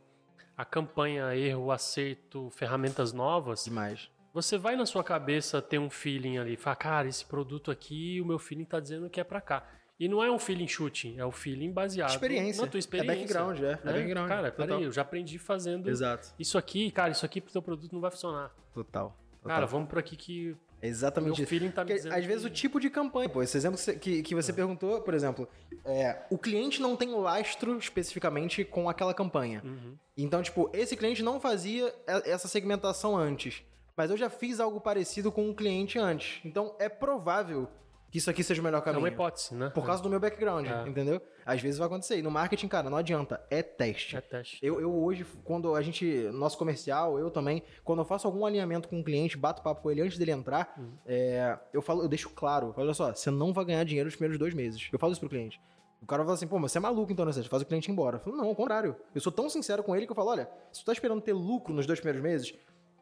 [0.56, 4.08] a campanha, erro, acerto, ferramentas novas, Demais.
[4.32, 8.24] você vai na sua cabeça ter um feeling ali, fala, cara, esse produto aqui, o
[8.24, 9.66] meu feeling tá dizendo que é pra cá.
[9.98, 12.62] E não é um feeling shooting, é o feeling baseado Experiência.
[12.62, 13.12] na tua experiência.
[13.12, 13.62] É background, é.
[13.62, 13.92] É né?
[13.92, 14.28] background.
[14.28, 14.66] Cara, Total.
[14.66, 16.34] peraí, eu já aprendi fazendo Exato.
[16.38, 18.50] isso aqui, cara, isso aqui pro teu produto não vai funcionar.
[18.72, 19.16] Total.
[19.44, 21.72] Cara, vamos por aqui que É o meu exatamente isso.
[21.72, 24.34] tá Porque, às vezes que- o tipo de campanha, pô, esse exemplo que você, que,
[24.34, 25.48] você perguntou, por exemplo,
[25.84, 29.62] é, o cliente não tem lastro especificamente com aquela campanha.
[29.64, 29.96] Uhum.
[30.16, 33.62] Então, tipo, esse cliente não fazia essa segmentação antes.
[33.96, 36.40] Mas eu já fiz algo parecido com um cliente antes.
[36.44, 37.68] Então, é provável
[38.14, 39.00] que isso aqui seja o melhor É caminho.
[39.02, 39.70] uma hipótese, né?
[39.70, 40.88] Por causa do meu background, É.
[40.88, 41.20] entendeu?
[41.44, 42.16] Às vezes vai acontecer.
[42.16, 43.44] E no marketing, cara, não adianta.
[43.50, 44.16] É teste.
[44.16, 44.56] É teste.
[44.62, 48.88] Eu, eu hoje, quando a gente, nosso comercial, eu também, quando eu faço algum alinhamento
[48.88, 50.92] com um cliente, bato papo com ele antes dele entrar, Uhum.
[51.04, 54.38] é, eu falo, eu deixo claro, olha só, você não vai ganhar dinheiro nos primeiros
[54.38, 54.88] dois meses.
[54.92, 55.60] Eu falo isso pro cliente.
[56.00, 57.32] O cara fala assim, pô, mas você é maluco então, né?
[57.32, 58.18] Você faz o cliente ir embora.
[58.18, 58.94] Eu falo, não, ao contrário.
[59.12, 61.32] Eu sou tão sincero com ele que eu falo, olha, se tu tá esperando ter
[61.32, 62.54] lucro nos dois primeiros meses,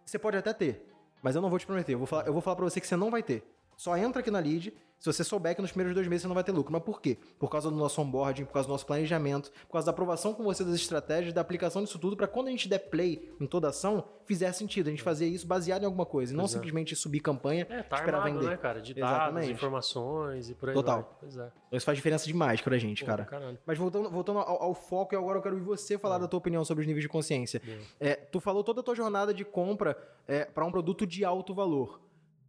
[0.07, 0.87] você pode até ter,
[1.23, 1.93] mas eu não vou te prometer.
[1.93, 3.45] Eu vou falar, eu vou falar pra você que você não vai ter.
[3.83, 6.35] Só entra aqui na lead se você souber que nos primeiros dois meses você não
[6.37, 6.73] vai ter lucro.
[6.73, 7.19] Mas por quê?
[7.37, 10.45] Por causa do nosso onboarding, por causa do nosso planejamento, por causa da aprovação com
[10.45, 13.71] você das estratégias, da aplicação disso tudo, pra quando a gente der play em toda
[13.71, 14.87] ação, fizer sentido.
[14.87, 16.47] A gente fazer isso baseado em alguma coisa, e não é.
[16.47, 18.51] simplesmente subir campanha É, tá esperar armado, vender.
[18.53, 18.81] né, cara?
[18.81, 19.51] De dados, Exatamente.
[19.53, 21.03] informações e por aí Total.
[21.03, 21.11] vai.
[21.19, 21.51] Pois é.
[21.73, 23.25] Isso faz diferença demais pra gente, Pô, cara.
[23.25, 23.59] caralho.
[23.67, 26.39] Mas voltando, voltando ao, ao foco, e agora eu quero ouvir você falar da tua
[26.39, 27.61] opinião sobre os níveis de consciência.
[27.99, 31.53] É, tu falou toda a tua jornada de compra é, para um produto de alto
[31.53, 32.01] valor.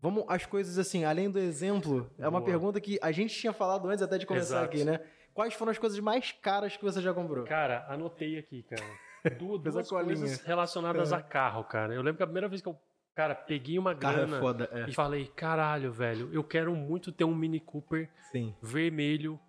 [0.04, 2.44] Vamos às coisas assim, além do exemplo, é uma Boa.
[2.52, 4.66] pergunta que a gente tinha falado antes até de começar Exato.
[4.66, 5.00] aqui, né?
[5.34, 7.46] Quais foram as coisas mais caras que você já comprou?
[7.46, 8.84] Cara, anotei aqui, cara.
[9.40, 11.94] Du- Duas coisas relacionadas a carro, cara.
[11.96, 12.78] Eu lembro que a primeira vez que eu,
[13.16, 14.90] cara, peguei uma Carro grana é foda, é.
[14.90, 18.54] e falei, caralho, velho, eu quero muito ter um Mini Cooper Sim.
[18.62, 19.40] vermelho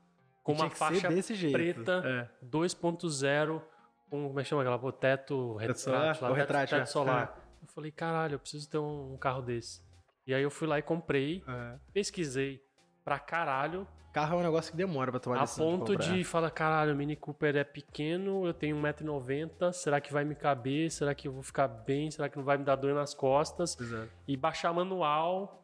[0.45, 1.09] com uma faixa
[1.51, 2.47] preta, É.
[2.47, 3.61] 2.0,
[4.09, 4.93] com, como é que chama aquela?
[4.93, 6.15] Teto, Teto solar?
[6.15, 6.87] retrátil, teto, teto é.
[6.87, 7.41] solar.
[7.61, 9.83] Eu falei, caralho, eu preciso ter um carro desse.
[10.27, 11.75] E aí eu fui lá e comprei, É.
[11.93, 12.63] pesquisei
[13.05, 16.13] pra caralho, Carro é um negócio que demora pra tomar a decisão ponto comprar.
[16.15, 20.37] de falar, caralho, o Mini Cooper é pequeno, eu tenho 1,90m, será que vai me
[20.37, 20.89] caber?
[20.93, 22.09] Será que eu vou ficar bem?
[22.13, 23.77] Será que não vai me dar dor nas costas?
[23.81, 24.09] Exato.
[24.29, 25.61] E baixar manual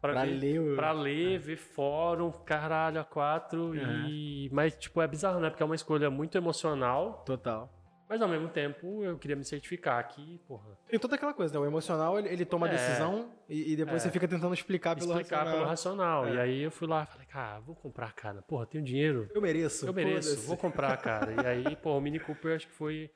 [0.00, 0.74] pra, Pra ver, ler o...
[0.74, 3.66] pra ler, ver fórum, caralho, a quatro.
[3.72, 4.06] Uhum.
[4.08, 4.48] E...
[4.50, 5.50] Mas, tipo, é bizarro, né?
[5.50, 7.70] Porque é uma escolha muito emocional, Total.
[8.12, 10.76] Mas ao mesmo tempo eu queria me certificar aqui, porra.
[10.92, 11.58] E toda aquela coisa, né?
[11.58, 12.72] O emocional, ele, ele toma a É.
[12.74, 14.04] decisão e, e depois É.
[14.04, 16.20] você fica tentando explicar pelo Explicar pelo racional.
[16.20, 16.26] racional.
[16.26, 16.34] É.
[16.34, 18.42] E aí eu fui lá e falei, cara, vou comprar, cara.
[18.42, 19.30] Porra, tenho dinheiro.
[19.34, 19.86] Eu mereço.
[19.86, 21.32] Eu mereço, vou comprar, cara.
[21.42, 23.10] E aí, pô, o Mini Cooper acho que foi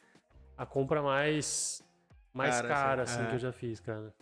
[0.57, 1.85] a compra mais,
[2.33, 3.29] mais Cara, cara, assim, assim, é.
[3.29, 4.15] que eu já fiz, cara.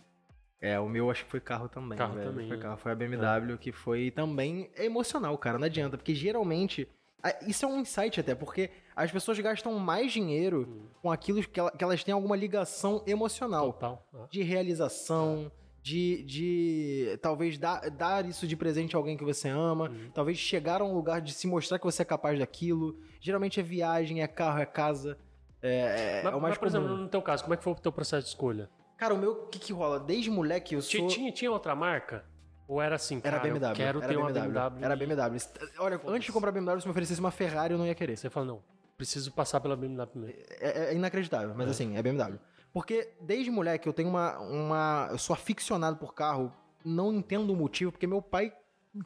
[0.59, 1.97] É, o meu acho que foi carro também.
[1.97, 2.29] Carro velho.
[2.31, 2.61] também, Foi né?
[2.63, 5.57] carro, foi a BMW, que foi também é emocional, cara.
[5.57, 6.85] Não adianta, porque geralmente.
[7.27, 10.87] Ah, Isso é um insight até, porque as pessoas gastam mais dinheiro Hum.
[11.01, 13.73] com aquilo que, ela- que elas têm alguma ligação emocional.
[13.73, 14.07] Total.
[14.13, 15.51] Ah, De realização,
[15.81, 20.09] de, de talvez dar, dar isso de presente a alguém que você ama, Uhum.
[20.13, 22.99] talvez chegar a um lugar de se mostrar que você é capaz daquilo.
[23.21, 25.17] Geralmente é viagem, é carro, é casa.
[25.61, 27.01] É, é, Mas, é o mais mas, por exemplo, comum.
[27.01, 28.69] no teu caso, como é que foi o teu processo de escolha?
[28.97, 29.99] Cara, o meu, o que que rola?
[29.99, 31.07] Desde moleque eu sou...
[31.07, 32.23] Tinha, tinha outra marca?
[32.67, 33.69] Ou era assim, Era cara, BMW.
[33.69, 34.51] eu quero era ter uma BMW.
[34.53, 34.83] BMW?
[34.85, 35.39] Era BMW.
[35.79, 38.17] Olha, antes de comprar BMW, se me oferecesse uma Ferrari, eu não ia querer.
[38.17, 38.63] Você fala, não,
[38.97, 40.37] preciso passar pela BMW primeiro.
[40.59, 42.39] É, é inacreditável, mas assim, é BMW.
[42.73, 45.07] Porque desde moleque eu tenho uma, uma.
[45.11, 46.51] Eu sou aficionado por carro,
[46.83, 48.51] não entendo o motivo, porque meu pai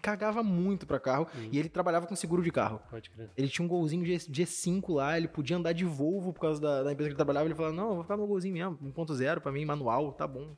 [0.02, 1.50] cagava muito pra carro Uhum.
[1.52, 2.80] e ele trabalhava com seguro de carro.
[2.90, 3.30] Pode crer.
[3.36, 6.84] Ele tinha um golzinho G, G5 lá, ele podia andar de Volvo por causa da,
[6.84, 7.46] da empresa que ele trabalhava.
[7.48, 10.56] Ele falava: Não, eu vou ficar no golzinho mesmo, 1.0 pra mim, manual, tá bom.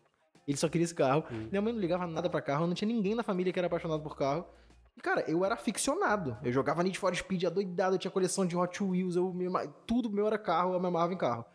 [0.51, 1.23] Ele só queria esse carro.
[1.31, 1.47] Uhum.
[1.49, 4.01] Minha mãe não ligava nada pra carro, não tinha ninguém na família que era apaixonado
[4.03, 4.45] por carro.
[4.97, 6.37] E, cara, eu era aficionado.
[6.43, 9.45] Eu jogava Need for Speed adoidado, eu tinha coleção de Hot Wheels, eu me
[9.87, 11.45] tudo meu era carro, eu me amarrava em carro.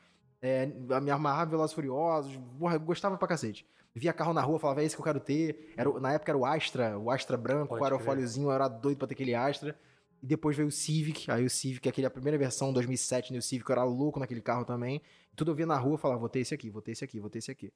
[0.41, 3.67] É, me amarrava Velozes Furiosos, porra, eu gostava pra cacete.
[3.95, 5.73] Via carro na rua, falava, é esse que eu quero ter.
[5.77, 7.93] Era, o- na época era o Astra, o Astra branco, Pode crer.
[7.93, 9.79] aerofóliozinho, eu era doido pra ter aquele Astra.
[10.23, 13.69] E depois veio o Civic, aí o Civic, aquele, a primeira versão, 2007, New Civic,
[13.69, 15.01] eu era louco naquele carro também.
[15.35, 17.29] Tudo eu via na rua, falava, vou ter esse aqui, vou ter esse aqui, vou
[17.31, 17.73] ter esse aqui.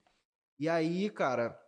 [0.60, 1.58] E aí, cara,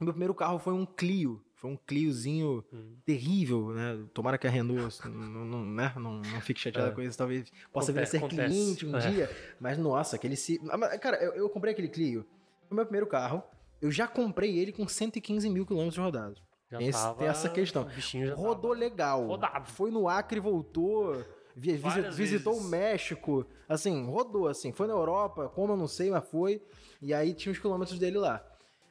[0.00, 1.44] meu primeiro carro foi um Clio.
[1.56, 2.96] Foi um Cliozinho Hum.
[3.04, 4.06] terrível, né?
[4.14, 5.92] Tomara que a Renault não, não, né?
[5.96, 6.92] não, não fique chateada É.
[6.92, 8.48] com isso, talvez possa vir a ser acontece.
[8.54, 9.10] cliente um É.
[9.10, 9.36] dia.
[9.58, 10.36] Mas, nossa, aquele...
[10.36, 12.22] ci- Ah, Cara, eu, eu comprei aquele Clio,
[12.68, 13.42] foi o meu primeiro carro.
[13.82, 16.40] Eu já comprei ele com 115 mil quilômetros rodados.
[16.70, 17.88] Já Esse- tava, tem essa questão.
[18.36, 19.26] Rodou legal.
[19.26, 19.68] Rodado.
[19.70, 21.24] Foi no Acre, voltou.
[21.58, 22.66] Vi- visitou vezes.
[22.66, 23.46] o México.
[23.68, 24.72] Assim, rodou, assim.
[24.72, 26.62] Foi na Europa, como eu não sei, mas foi.
[27.02, 28.44] E aí tinha os quilômetros dele lá.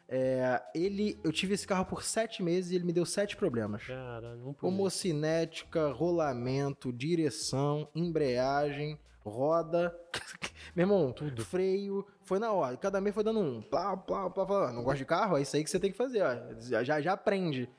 [0.09, 3.83] É, ele, eu tive esse carro por sete meses e ele me deu sete problemas.
[3.85, 4.69] Cara, não podia.
[4.69, 9.93] Homocinética, rolamento, direção, embreagem, roda.
[10.75, 11.43] Meu irmão, Tudo.
[11.43, 12.77] freio, foi na hora.
[12.77, 13.61] Cada mês foi dando um.
[13.61, 14.71] Plá, plá, plá, plá.
[14.71, 15.37] Não gosta de carro?
[15.37, 16.83] É isso aí que você tem que fazer, ó.
[16.83, 17.69] Já, já aprende.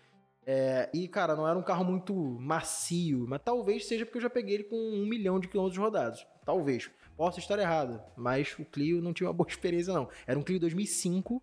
[0.51, 4.31] É, e, cara, não era um carro muito macio, mas talvez seja porque eu já
[4.31, 6.27] peguei ele com um milhão de quilômetros rodados.
[6.43, 6.91] Talvez.
[7.19, 10.09] Posso estar errado, mas o Clio não tinha uma boa experiência, não.
[10.27, 11.43] Era um Clio 2005,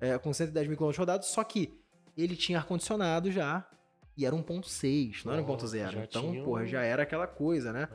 [0.00, 1.78] é, com 110 mil quilômetros rodados, só que
[2.16, 3.68] ele tinha ar-condicionado já,
[4.16, 5.90] e era 1.6, não era Nossa, 1.0.
[5.90, 7.86] já Então, tinha porra, já era aquela coisa, né?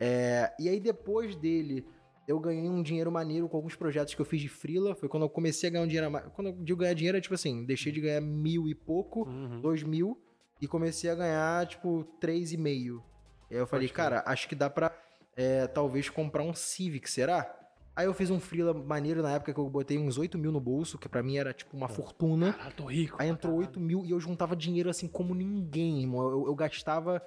[0.00, 1.86] É, e aí, depois dele,
[2.28, 4.94] eu ganhei um dinheiro maneiro com alguns projetos que eu fiz de freela.
[4.94, 6.26] Foi quando eu comecei a ganhar um dinheiro a mais.
[6.34, 9.60] Quando eu digo ganhar dinheiro, é tipo assim, deixei de ganhar mil e pouco, Uhum.
[9.60, 10.18] dois mil,
[10.60, 13.02] e comecei a ganhar, tipo, três e meio.
[13.50, 14.96] E aí eu falei, Pode cara, acho que dá pra
[15.36, 17.58] é, talvez comprar um Civic, será?
[17.94, 20.60] Aí eu fiz um freela maneiro na época que eu botei uns 8 mil no
[20.60, 22.52] bolso, que pra mim era tipo uma fortuna.
[22.54, 23.16] Caralho, tô rico.
[23.18, 26.22] Aí entrou pra 8 mil e eu juntava dinheiro assim como ninguém, irmão.
[26.30, 27.20] Eu, eu gastava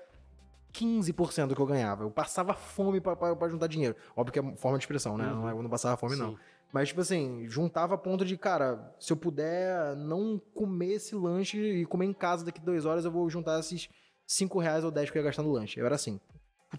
[0.80, 2.03] 15% do que eu ganhava.
[2.03, 3.95] Eu passava fome pra juntar dinheiro.
[4.15, 5.26] Óbvio que é forma de expressão, né?
[5.28, 5.36] Uhum.
[5.41, 6.32] Não, é- eu não passava fome, não.
[6.32, 6.38] Sim.
[6.73, 11.57] Mas, tipo assim, juntava a ponto de, cara, se eu puder não comer esse lanche
[11.57, 13.88] e comer em casa daqui duas horas, eu vou juntar esses
[14.28, 15.80] 5 reais ou 10 que eu ia gastar no lanche.
[15.80, 16.19] Eu era assim.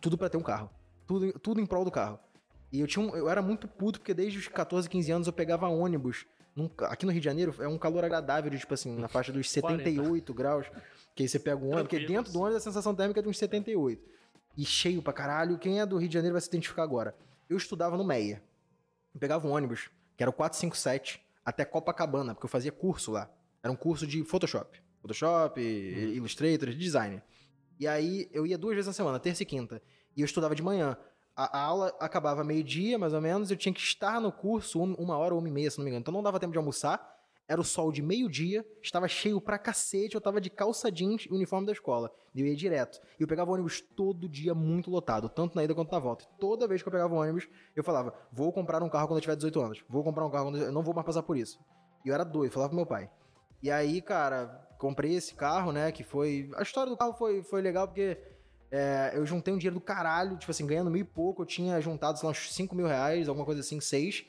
[0.00, 0.68] Tudo pra ter um carro.
[1.06, 2.18] Tudo, tudo em prol do carro.
[2.72, 5.32] E eu, tinha um- eu era muito puto, porque desde os 14, 15 anos eu
[5.32, 6.26] pegava ônibus.
[6.56, 9.30] Num aqui no Rio de Janeiro é um calor agradável, de, tipo assim, na faixa
[9.30, 10.66] dos 78 graus.
[11.14, 13.28] Que aí você pega o ônibus, porque dentro do ônibus a sensação térmica é de
[13.28, 14.02] uns 78.
[14.56, 15.58] E cheio pra caralho.
[15.58, 17.14] Quem é do Rio de Janeiro vai se identificar agora.
[17.48, 18.42] Eu estudava no Meia.
[19.14, 23.30] Eu pegava um ônibus, que era o 457, até Copacabana, porque eu fazia curso lá.
[23.62, 24.82] Era um curso de Photoshop.
[25.00, 27.22] Photoshop, Illustrator, design.
[27.78, 29.82] E aí eu ia duas vezes na semana, terça e quinta.
[30.16, 30.96] E eu estudava de manhã.
[31.36, 33.50] A, aula acabava meio-dia, mais ou menos.
[33.50, 35.84] Eu tinha que estar no curso um- uma hora ou uma e meia, se não
[35.84, 36.00] me engano.
[36.00, 37.14] Então não dava tempo de almoçar.
[37.48, 40.14] Era o sol de meio-dia, estava cheio pra cacete.
[40.16, 42.10] Eu tava de calça jeans e uniforme da escola.
[42.34, 42.98] E eu ia direto.
[43.18, 46.24] E eu pegava ônibus todo dia muito lotado, tanto na ida quanto na volta.
[46.24, 49.22] E toda vez que eu pegava ônibus, eu falava: vou comprar um carro quando eu
[49.22, 49.84] tiver 18 anos.
[49.88, 51.60] Vou comprar um carro quando eu não vou mais passar por isso.
[52.04, 53.08] E eu era doido, falava pro meu pai.
[53.62, 55.92] E aí, cara, comprei esse carro, né?
[55.92, 56.50] Que foi.
[56.56, 58.18] A história do carro foi, foi legal porque
[58.70, 61.42] é, eu juntei um dinheiro do caralho, tipo assim, ganhando mil e pouco.
[61.42, 64.24] Eu tinha juntado, sei lá, uns 5 mil reais, alguma coisa assim, seis.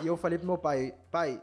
[0.00, 1.42] E eu falei pro meu pai: pai,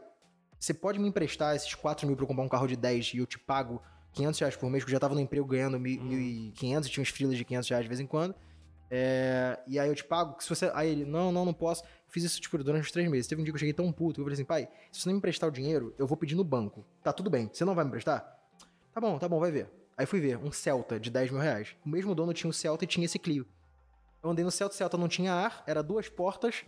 [0.58, 3.18] você pode me emprestar esses 4 mil pra eu comprar um carro de 10 e
[3.18, 3.82] eu te pago
[4.12, 7.08] 500 reais por mês, porque eu já tava no emprego ganhando 1.500 e tinha uns
[7.10, 8.34] freelas de 500 reais de vez em quando.
[8.90, 10.70] É, e aí eu te pago, se você.
[10.74, 11.84] Aí ele, não, não, não posso.
[12.08, 13.26] Fiz isso, tipo, durante uns três meses.
[13.26, 15.08] Teve um dia que eu cheguei tão puto que eu falei assim, pai, se você
[15.10, 16.86] não me emprestar o dinheiro, eu vou pedir no banco.
[17.02, 17.50] Tá tudo bem.
[17.52, 18.38] Você não vai me emprestar?
[18.94, 19.77] Tá bom, tá bom, vai ver.
[19.98, 21.74] Aí fui ver, um Celta de 10 mil reais.
[21.84, 23.44] O mesmo dono tinha um Celta e tinha esse Clio.
[24.22, 26.64] Eu andei no Celta, o Celta não tinha ar, era duas portas,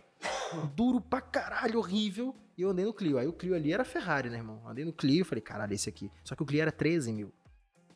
[0.75, 2.35] duro pra caralho, horrível.
[2.57, 3.17] E eu andei no Clio.
[3.17, 4.61] Aí o Clio ali era Ferrari, né, irmão?
[4.67, 6.11] Andei no Clio, falei, caralho, esse aqui.
[6.25, 7.31] Só que o Clio era 13 mil.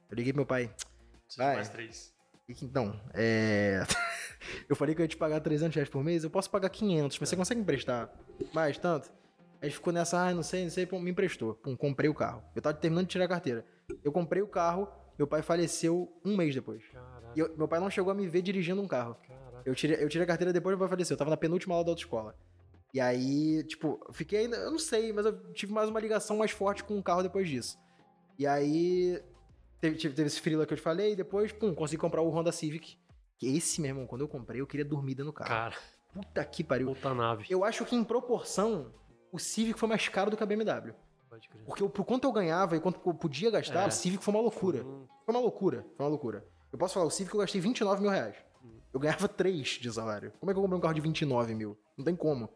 [0.09, 0.73] Eu liguei pro meu pai,
[1.36, 1.55] Vai.
[1.55, 2.13] mais três.
[2.47, 3.83] e Então, é.
[4.69, 7.19] eu falei que eu ia te pagar 300 reais por mês, eu posso pagar 500,
[7.19, 8.09] mas você consegue me emprestar
[8.53, 9.11] mais tanto?
[9.61, 11.55] Aí ficou nessa, ah, não sei, não sei, pô, me emprestou.
[11.55, 12.43] Pum, comprei o carro.
[12.55, 13.65] Eu tava terminando de tirar a carteira.
[14.03, 14.88] Eu comprei o carro,
[15.18, 16.84] meu pai faleceu um mês depois.
[17.36, 19.18] E eu- meu pai não chegou a me ver dirigindo um carro.
[19.66, 21.16] Eu tirei, eu tirei a carteira depois, meu pai faleceu.
[21.16, 22.36] Eu tava na penúltima aula da autoescola.
[22.93, 26.51] E aí, tipo, fiquei ainda, eu não sei, mas eu tive mais uma ligação mais
[26.51, 27.78] forte com o carro depois disso.
[28.39, 29.22] E aí,
[29.82, 32.30] teve, teve, teve esse freela que eu te falei, e depois, pum, consegui comprar o
[32.30, 32.97] Honda Civic.
[33.38, 35.49] Que esse, meu irmão, quando eu comprei, eu queria dormir dentro do carro.
[35.49, 35.76] Cara,
[36.13, 36.88] Puta que pariu.
[36.88, 37.45] puta nave.
[37.49, 38.93] Eu acho que em proporção,
[39.30, 40.93] o Civic foi mais caro do que a BMW.
[41.36, 41.65] Pode crer.
[41.65, 43.88] Porque eu, por quanto eu ganhava e quanto eu podia gastar, É.
[43.88, 44.83] o Civic foi uma loucura.
[44.83, 46.45] Hum, Foi uma loucura, foi uma loucura.
[46.71, 48.36] Eu posso falar, o Civic eu gastei 29 mil reais.
[48.93, 50.31] Eu ganhava 3 de salário.
[50.39, 51.77] Como é que eu comprei um carro de 29 mil?
[51.97, 52.49] Não tem como.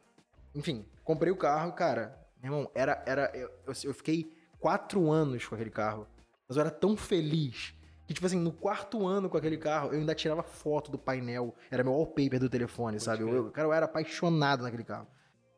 [0.56, 2.18] Enfim, comprei o carro, cara.
[2.42, 3.04] Meu irmão, era.
[3.06, 6.08] era eu, eu- fiquei 4 anos com aquele carro.
[6.48, 7.74] Mas eu era tão feliz.
[8.08, 11.54] Que, tipo assim, no quarto ano com aquele carro, eu ainda tirava foto do painel.
[11.70, 13.22] Era meu wallpaper do telefone, Pode sabe?
[13.24, 15.08] Eu, eu- cara, eu era apaixonado naquele carro.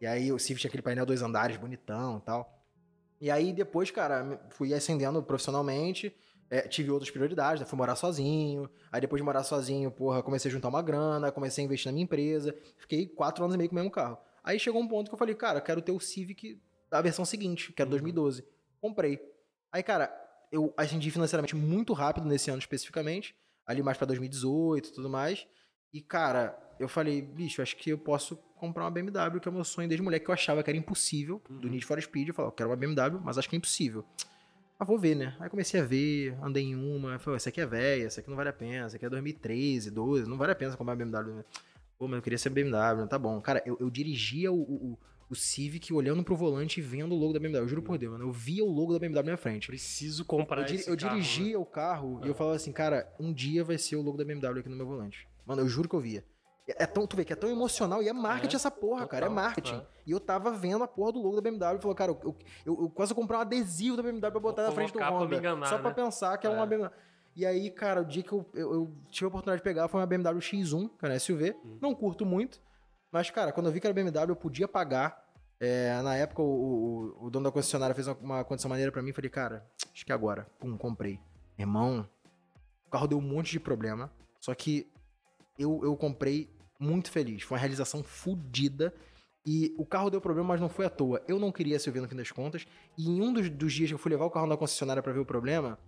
[0.02, 2.61] E aí o Civic tinha aquele painel dois andares, bonitão e tal.
[3.22, 6.14] E aí depois, cara, fui ascendendo profissionalmente.
[6.50, 7.66] é, tive outras prioridades, né?
[7.66, 8.70] Fui morar sozinho.
[8.92, 11.94] Aí depois de morar sozinho, porra, comecei a juntar uma grana, comecei a investir na
[11.94, 12.54] minha empresa.
[12.78, 14.18] Fiquei quatro anos e meio com o mesmo carro.
[14.44, 16.60] Aí chegou um ponto que eu falei, cara, eu quero ter o Civic
[16.90, 17.92] da versão seguinte, que era Uhum.
[17.92, 18.44] 2012.
[18.82, 19.22] Comprei.
[19.72, 20.12] Aí, cara,
[20.52, 23.34] eu ascendi financeiramente muito rápido nesse ano especificamente.
[23.66, 25.48] Ali mais pra 2018 e tudo mais.
[25.94, 29.54] E, cara, eu falei, bicho, acho que eu posso comprar uma BMW, que é o
[29.54, 31.72] meu sonho desde moleque, que eu achava que era impossível, do Uhum.
[31.74, 32.30] Need for Speed.
[32.30, 34.06] Eu falei, eu quero uma BMW, mas acho que é impossível.
[34.80, 35.36] Ah, vou ver, né?
[35.40, 38.38] Aí comecei a ver, andei em uma, falei, essa aqui é velha, essa aqui não
[38.38, 41.44] vale a pena, essa aqui é 2013, 12, não vale a pena comprar uma BMW.
[42.00, 43.40] Pô, mas eu queria ser BMW, tá bom.
[43.42, 45.00] Cara, eu, eu dirigia o, o,
[45.30, 48.14] o Civic olhando pro volante e vendo o logo da BMW, eu juro por Deus,
[48.14, 48.26] mano.
[48.26, 49.68] Eu via o logo da BMW na minha frente.
[49.68, 51.22] Preciso comprar Eu, esse eu carro, né?
[51.22, 52.36] dirigia o carro e eu Ah.
[52.36, 55.28] falava assim, cara, um dia vai ser o logo da BMW aqui no meu volante.
[55.46, 56.26] Mano, eu juro que eu via.
[56.78, 59.26] É tão, tu vê que é tão emocional e é marketing É, essa porra, cara,
[59.26, 59.76] é total, marketing.
[59.76, 59.86] é.
[60.06, 62.82] E eu tava vendo a porra do logo da BMW e falou, cara, eu, eu,
[62.84, 65.36] eu quase comprei um adesivo da BMW pra botar na frente do Honda.
[65.36, 65.96] enganar, só pra né?
[65.96, 66.68] pensar que é, uma É.
[66.68, 66.92] BMW.
[67.36, 70.00] E aí, cara, o dia que eu, eu, eu tive a oportunidade de pegar foi
[70.02, 71.56] uma BMW X1, que era SUV.
[71.64, 71.78] Hum.
[71.82, 72.60] Não curto muito,
[73.12, 75.22] mas, cara, quando eu vi que era BMW, eu podia pagar.
[75.60, 76.46] É, na época, o,
[77.22, 79.14] o, o dono da concessionária fez uma, uma condição maneira pra mim.
[79.14, 80.48] Falei, cara, acho que agora.
[80.60, 81.20] Pum, comprei.
[81.58, 82.10] Irmão,
[82.88, 84.12] o carro deu um monte de problema.
[84.40, 84.92] Só que
[85.60, 86.50] eu, eu comprei
[86.82, 87.44] muito feliz.
[87.44, 88.94] Foi uma realização fodida.
[89.46, 91.24] E o carro deu problema, mas não foi à toa.
[91.28, 92.66] Eu não queria SUV no fim das contas.
[92.98, 95.12] E em um dos, dos dias que eu fui levar o carro na concessionária pra
[95.14, 95.80] ver o problema,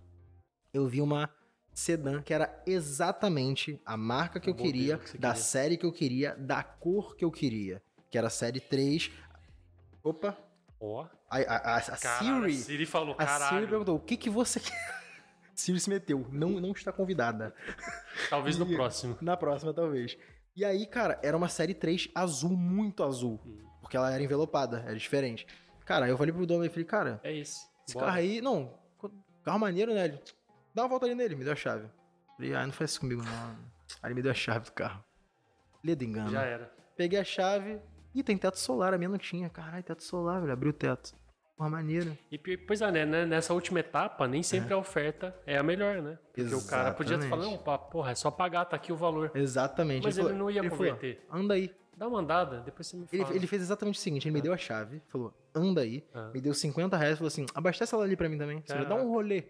[0.72, 1.30] eu vi uma
[1.72, 5.34] sedã que era exatamente a marca que eu queria, que da queria.
[5.42, 7.80] série que eu queria, da cor que eu queria.
[8.10, 9.10] Que era a série 3.
[10.02, 10.36] Opa!
[10.80, 12.52] Ó, A, a, a, a caralho, Siri.
[12.52, 13.68] a Siri falou, A Siri caralho.
[13.68, 15.04] perguntou: o que, que você quer?
[15.54, 16.26] Siri se meteu.
[16.32, 17.54] Não, não está convidada.
[18.28, 19.16] Talvez no E- próximo.
[19.20, 20.18] Na próxima, talvez.
[20.56, 23.40] E aí, cara, era uma série 3 azul, muito azul.
[23.44, 23.58] Hum.
[23.80, 25.46] Porque ela era envelopada, era diferente.
[25.84, 27.66] Cara, eu falei pro dono, eu falei, cara, É esse.
[27.86, 28.06] esse Bora.
[28.06, 28.72] carro aí, não,
[29.44, 30.04] carro maneiro, né?
[30.06, 30.22] Ele,
[30.74, 31.86] dá uma volta ali nele, me deu a chave.
[32.36, 33.50] Falei, ah, não faz isso comigo, não.
[34.02, 35.04] Aí ele me deu a chave do carro.
[35.82, 36.30] Ledo engano.
[36.30, 36.72] Já era.
[36.96, 37.80] Peguei a chave.
[38.14, 39.50] Ih, tem teto solar, a minha não tinha.
[39.50, 40.52] Caralho, teto solar, velho.
[40.52, 41.14] Abri o teto.
[41.56, 42.16] Porra, maneiro.
[42.32, 46.02] E pois é, né, né, nessa última etapa, nem sempre a oferta é a melhor,
[46.02, 46.18] né?
[46.32, 47.30] Porque o cara podia Exatamente.
[47.30, 49.30] falar, não, pá, porra, é só pagar, tá aqui o valor.
[49.34, 50.02] Exatamente.
[50.04, 51.24] Mas ele falou- não ia falou, converter.
[51.30, 51.70] Anda aí.
[51.96, 53.36] Dá uma andada, depois você me Ele, fala.
[53.36, 56.28] ele fez exatamente o seguinte: ele me deu a chave, falou, anda aí, Ah.
[56.34, 58.60] me deu 50 reais, falou assim: abastece ela ali pra mim também.
[58.66, 59.42] Você dar um rolê.
[59.42, 59.46] Dá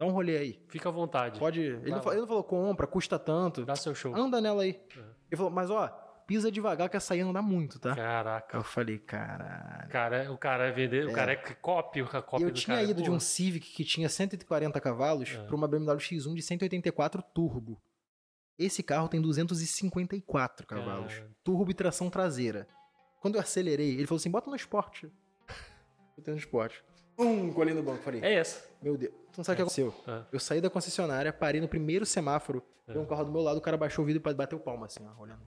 [0.00, 0.60] Dá um rolê aí.
[0.68, 1.38] Fica à vontade.
[1.38, 1.60] Pode.
[1.60, 3.64] Ele, não, falou, ele não falou compra, custa tanto.
[3.64, 4.12] Dá seu show.
[4.12, 4.70] Anda nela aí.
[4.96, 4.98] É.
[4.98, 5.88] Ele falou, mas ó,
[6.26, 7.94] pisa devagar que essa aí anda muito, tá?
[7.94, 8.56] Caraca.
[8.56, 9.88] Eu falei, caralho.
[9.90, 12.88] Cara, o cara é vender, o cara é copy, o E copy eu tinha cara.
[12.90, 15.42] ido de um Civic que tinha 140 cavalos É.
[15.44, 17.80] pra uma BMW X1 de 184 turbo.
[18.58, 21.14] Esse carro tem 254 cavalos.
[21.14, 21.30] Cara.
[21.42, 22.66] Turbo e tração traseira.
[23.20, 25.10] Quando eu acelerei, ele falou assim: bota no esporte.
[26.16, 26.82] Botei no esporte.
[27.18, 28.02] Um, colei no banco.
[28.02, 28.64] Falei, É essa.
[28.82, 29.12] meu Deus.
[29.32, 29.94] Tu não sabe o que aconteceu?
[30.06, 30.22] É.
[30.32, 32.92] Eu saí da concessionária, parei no primeiro semáforo, É.
[32.92, 35.04] veio um carro do meu lado, o cara baixou o vidro e bateu palma assim,
[35.06, 35.40] ó, olhando.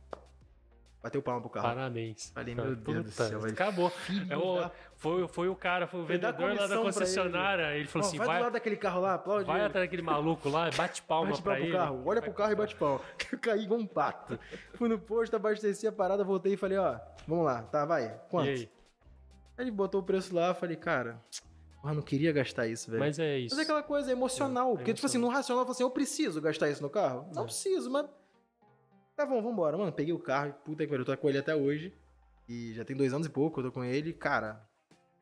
[1.02, 1.68] Bateu palma pro carro.
[1.68, 2.32] Parabéns.
[2.34, 3.54] Falei, meu Deus do Puta, céu, velho.
[3.54, 3.92] Acabou.
[4.30, 7.76] É o- foi, foi o cara, foi o vendedor lá da concessionária.
[7.76, 9.46] Ele, falou Ó, assim: vai, do vai, lado daquele carro lá, aplaude.
[9.46, 9.66] vai ele.
[9.68, 11.78] atrás daquele maluco lá, bate palma Bate pra palma pro ele.
[11.78, 13.02] carro, olha pro carro e bate palma.
[13.32, 14.40] Eu caí igual um pato.
[14.74, 18.48] Fui no posto, abasteci a parada, voltei e falei, ó, vamos lá, tá, vai, quanto?
[18.48, 18.72] E aí?
[19.58, 21.22] Aí ele botou o preço lá, falei, cara,
[21.80, 23.00] porra, não queria gastar isso, velho.
[23.00, 23.56] Mas é isso.
[23.56, 25.84] Mas é aquela coisa emocional, É, é porque, tipo assim, no racional, eu falei assim,
[25.84, 27.30] eu preciso gastar isso no carro?
[27.36, 27.46] Não É.
[27.46, 28.08] preciso, mas...
[29.18, 29.76] Tá bom, vambora.
[29.76, 31.92] Mano, peguei o carro, puta que pariu, eu tô com ele até hoje.
[32.48, 34.62] E já tem dois anos e pouco, eu tô com ele, cara,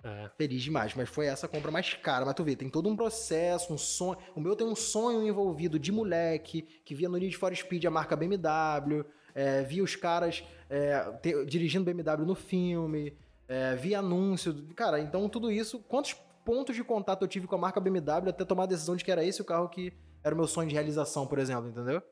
[0.03, 0.29] É.
[0.37, 2.25] feliz demais, mas foi essa compra mais cara.
[2.25, 4.17] Mas tu vê, tem todo um processo, um sonho.
[4.35, 7.89] O meu tem um sonho envolvido de moleque, que via no Need for Speed a
[7.89, 13.17] marca BMW, é, via os caras é, te- dirigindo BMW no filme,
[13.47, 14.53] é, via anúncio.
[14.75, 15.79] Cara, então tudo isso.
[15.79, 19.03] Quantos pontos de contato eu tive com a marca BMW até tomar a decisão de
[19.05, 19.91] que era esse o carro que
[20.23, 22.03] era o meu sonho de realização, por exemplo, entendeu?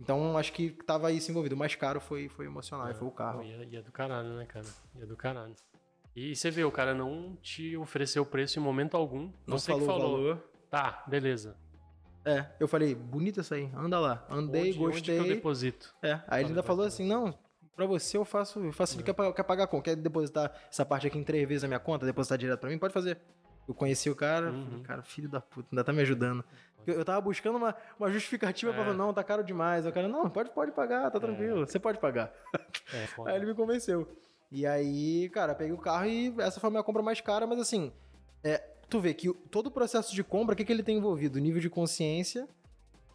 [0.00, 1.54] Então acho que tava isso envolvido.
[1.54, 3.42] O mais caro foi, foi emocional, e foi o carro.
[3.42, 4.66] E é, e é do caralho, né, cara?
[4.96, 5.54] E é do caralho.
[6.16, 9.30] E você vê, o cara não te ofereceu preço em momento algum.
[9.46, 10.12] Não você falou que falou.
[10.16, 10.44] valor.
[10.70, 11.56] Tá, beleza.
[12.24, 14.26] É, eu falei, bonito isso aí, anda lá.
[14.28, 15.14] Andei, onde, gostei.
[15.18, 15.94] Onde que eu deposito?
[16.02, 17.32] É, aí ele ainda falou assim, não,
[17.74, 19.82] pra você eu faço, eu faço, quer, pa- quer pagar como?
[19.82, 22.78] Quer depositar essa parte aqui em três vezes a minha conta, depositar direto pra mim?
[22.78, 23.18] Pode fazer.
[23.66, 24.64] Eu conheci o cara, Uhum.
[24.64, 26.44] falei, cara, filho da puta, ainda tá me ajudando.
[26.86, 28.84] Eu, eu tava buscando uma, uma justificativa pra É.
[28.84, 29.86] falar, não, tá caro demais.
[29.86, 32.32] O cara, não, pode, pode pagar, tá tranquilo, você pode pagar.
[32.92, 33.06] É.
[33.30, 34.08] Aí ele me convenceu.
[34.52, 37.60] E aí, cara, peguei o carro e essa foi a minha compra mais cara, mas
[37.60, 37.92] assim,
[38.42, 38.58] é,
[38.88, 41.38] tu vê que todo o processo de compra, o que, que ele tem envolvido?
[41.38, 42.48] Nível de consciência,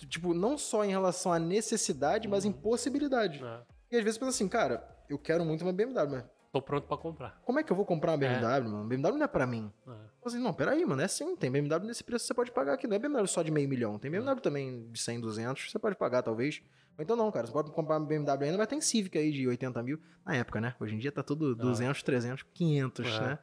[0.07, 3.43] tipo, não só em relação à necessidade, mas em possibilidade.
[3.43, 3.59] É.
[3.91, 6.23] E às vezes pensa assim, cara, eu quero muito uma BMW, mas
[6.55, 7.41] Tô pronto pra comprar.
[7.43, 8.87] como é que eu vou comprar uma BMW, mano?
[8.87, 9.69] BMW não é pra mim.
[9.85, 9.91] É.
[9.91, 12.75] Eu assim, não, peraí, mano, é sim, tem BMW nesse preço que você pode pagar
[12.75, 12.87] aqui.
[12.87, 15.97] Não é BMW só de meio milhão, tem BMW também de 100, 200, você pode
[15.97, 16.61] pagar talvez.
[16.97, 19.45] Ou então não, cara, você pode comprar uma BMW ainda, mas tem Civic aí de
[19.45, 19.99] 80 mil.
[20.25, 20.73] Na época, né?
[20.79, 23.19] Hoje em dia tá tudo 200, 300, 500, É.
[23.19, 23.39] né?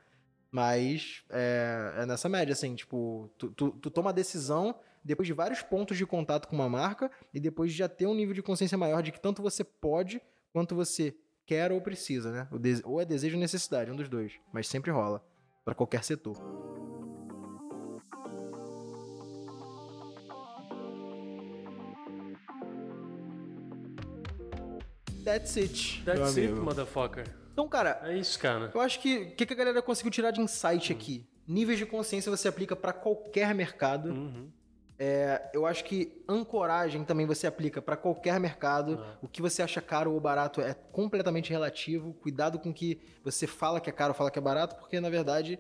[0.51, 5.35] Mas é, é nessa média, assim, tipo, tu, tu, tu toma a decisão depois de
[5.35, 8.43] vários pontos de contato com uma marca e depois de já ter um nível de
[8.43, 11.15] consciência maior de que tanto você pode quanto você
[11.47, 12.49] quer ou precisa, né?
[12.51, 14.33] O dese- ou é desejo ou necessidade, um dos dois.
[14.53, 15.25] Mas sempre rola,
[15.65, 16.37] Pra qualquer setor.
[25.25, 26.03] That's it.
[26.05, 27.25] That's it, motherfucker.
[27.53, 28.71] Então, cara, É isso, cara.
[28.75, 31.27] eu acho que o que, que a galera conseguiu tirar de insight aqui?
[31.47, 34.09] Níveis de consciência você aplica pra qualquer mercado.
[34.09, 34.49] Uhum.
[35.05, 39.01] É, eu acho que ancoragem também você aplica pra qualquer mercado.
[39.03, 39.17] Ah.
[39.21, 42.13] O que você acha caro ou barato é completamente relativo.
[42.23, 45.01] Cuidado com o que você fala que é caro ou fala que é barato, porque
[45.01, 45.59] na verdade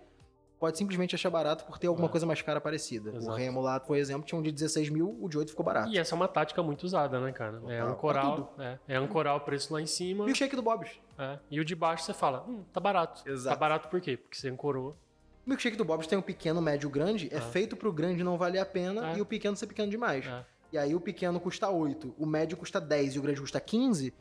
[0.60, 2.10] pode simplesmente achar barato por ter alguma Ah.
[2.10, 3.10] coisa mais cara parecida.
[3.10, 3.36] O Exato.
[3.36, 5.88] Remo lá, por exemplo, tinha um de 16 mil, o de 8 ficou barato.
[5.90, 7.60] E essa é uma tática muito usada, né, cara?
[7.66, 10.24] É ancorar, é, é ancorar o preço lá em cima.
[10.24, 11.00] Milkshake do Bob's.
[11.18, 13.28] é, e o de baixo você fala, hum, tá barato.
[13.28, 13.56] Exato.
[13.56, 14.16] Tá barato por quê?
[14.16, 14.96] Porque você ancorou.
[15.44, 17.28] O milkshake do Bob's tem o pequeno, médio, grande.
[17.32, 17.40] É Ah.
[17.40, 19.18] feito pro grande não valer a pena É.
[19.18, 20.26] e o pequeno ser pequeno demais.
[20.26, 20.44] É.
[20.72, 24.14] E aí o pequeno custa 8, o médio custa 10 e o grande custa 15.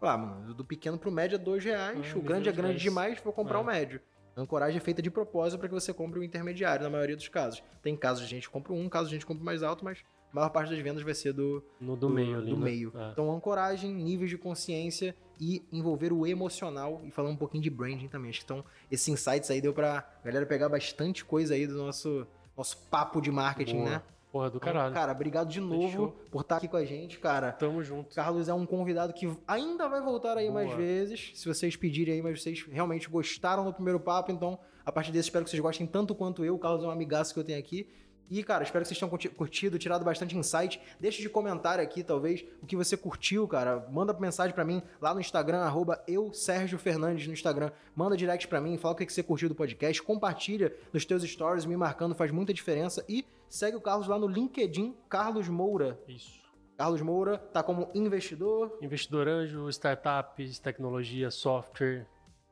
[0.00, 2.82] Ah, mano, do pequeno pro médio é 2 reais, Ah, o grande é grande 10.
[2.82, 3.60] demais, vou comprar É.
[3.62, 4.00] o médio.
[4.36, 7.26] A ancoragem é feita de propósito para que você compre o intermediário, na maioria dos
[7.26, 7.62] casos.
[7.82, 10.04] Tem casos de gente que compra um, casos de gente que compra mais alto, mas
[10.30, 12.50] a maior parte das vendas vai ser do, No do, meio ali.
[12.50, 12.64] do né?
[12.66, 12.92] meio.
[12.94, 13.10] É.
[13.12, 18.08] Então, ancoragem, níveis de consciência e envolver o emocional e falar um pouquinho de branding
[18.08, 18.30] também.
[18.30, 22.26] Acho que então, esses insights aí deu pra galera pegar bastante coisa aí do nosso,
[22.56, 23.90] nosso papo de marketing, Boa.
[23.90, 24.02] né?
[24.32, 24.94] Porra do Então, caralho.
[24.94, 26.16] Cara, obrigado de novo Fechou.
[26.30, 27.52] por estar aqui com a gente, cara.
[27.52, 28.14] Tamo junto.
[28.14, 30.64] Carlos é um convidado que ainda vai voltar aí Boa.
[30.64, 34.92] mais vezes, se vocês pedirem aí, mas vocês realmente gostaram do primeiro papo, então a
[34.92, 36.54] partir desse espero que vocês gostem tanto quanto eu.
[36.54, 37.88] O Carlos é um amigaço que eu tenho aqui.
[38.30, 40.80] E, cara, espero que vocês tenham curti- curtido, tirado bastante insight.
[40.98, 43.86] Deixe de comentário aqui, talvez, o que você curtiu, cara.
[43.90, 47.70] Manda mensagem pra mim lá no Instagram, arroba eu, Sérgio Fernandes, no Instagram.
[47.94, 50.02] Manda direct pra mim, fala o que você curtiu do podcast.
[50.02, 53.04] Compartilha nos teus stories, me marcando, faz muita diferença.
[53.08, 55.98] E segue o Carlos lá no LinkedIn, Carlos Moura.
[56.08, 56.44] Isso.
[56.76, 58.76] Carlos Moura tá como investidor.
[58.82, 62.06] Investidor anjo, startups, tecnologia, software.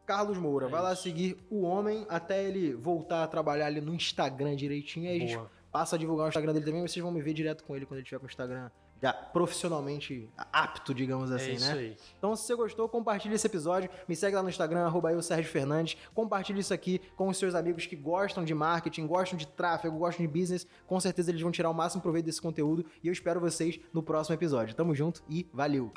[0.07, 3.95] Carlos Moura, É vai lá seguir o homem até ele voltar a trabalhar ali no
[3.95, 5.09] Instagram direitinho.
[5.11, 5.51] Aí a gente Boa.
[5.75, 7.99] Passa a divulgar o Instagram dele também, vocês vão me ver direto com ele quando
[7.99, 8.70] ele tiver com o Instagram
[9.03, 11.72] já profissionalmente apto, digamos assim, é isso né?
[11.72, 11.97] aí.
[12.16, 13.91] Então, se você gostou, compartilhe esse episódio.
[14.09, 15.97] Me segue lá no Instagram, arroba eu, Sérgio Fernandes.
[16.14, 20.25] Compartilhe isso aqui com os seus amigos que gostam de marketing, gostam de tráfego, gostam
[20.25, 20.64] de business.
[20.87, 22.87] Com certeza eles vão tirar o máximo proveito desse conteúdo.
[23.03, 24.75] E eu espero vocês no próximo episódio.
[24.75, 25.93] Tamo junto e valeu!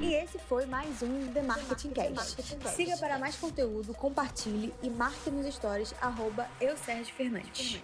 [0.00, 2.42] E esse foi mais um The Marketing Cast.
[2.74, 7.82] Siga para mais conteúdo, compartilhe e marque nos stories arroba eu, Sérgio Fernandes.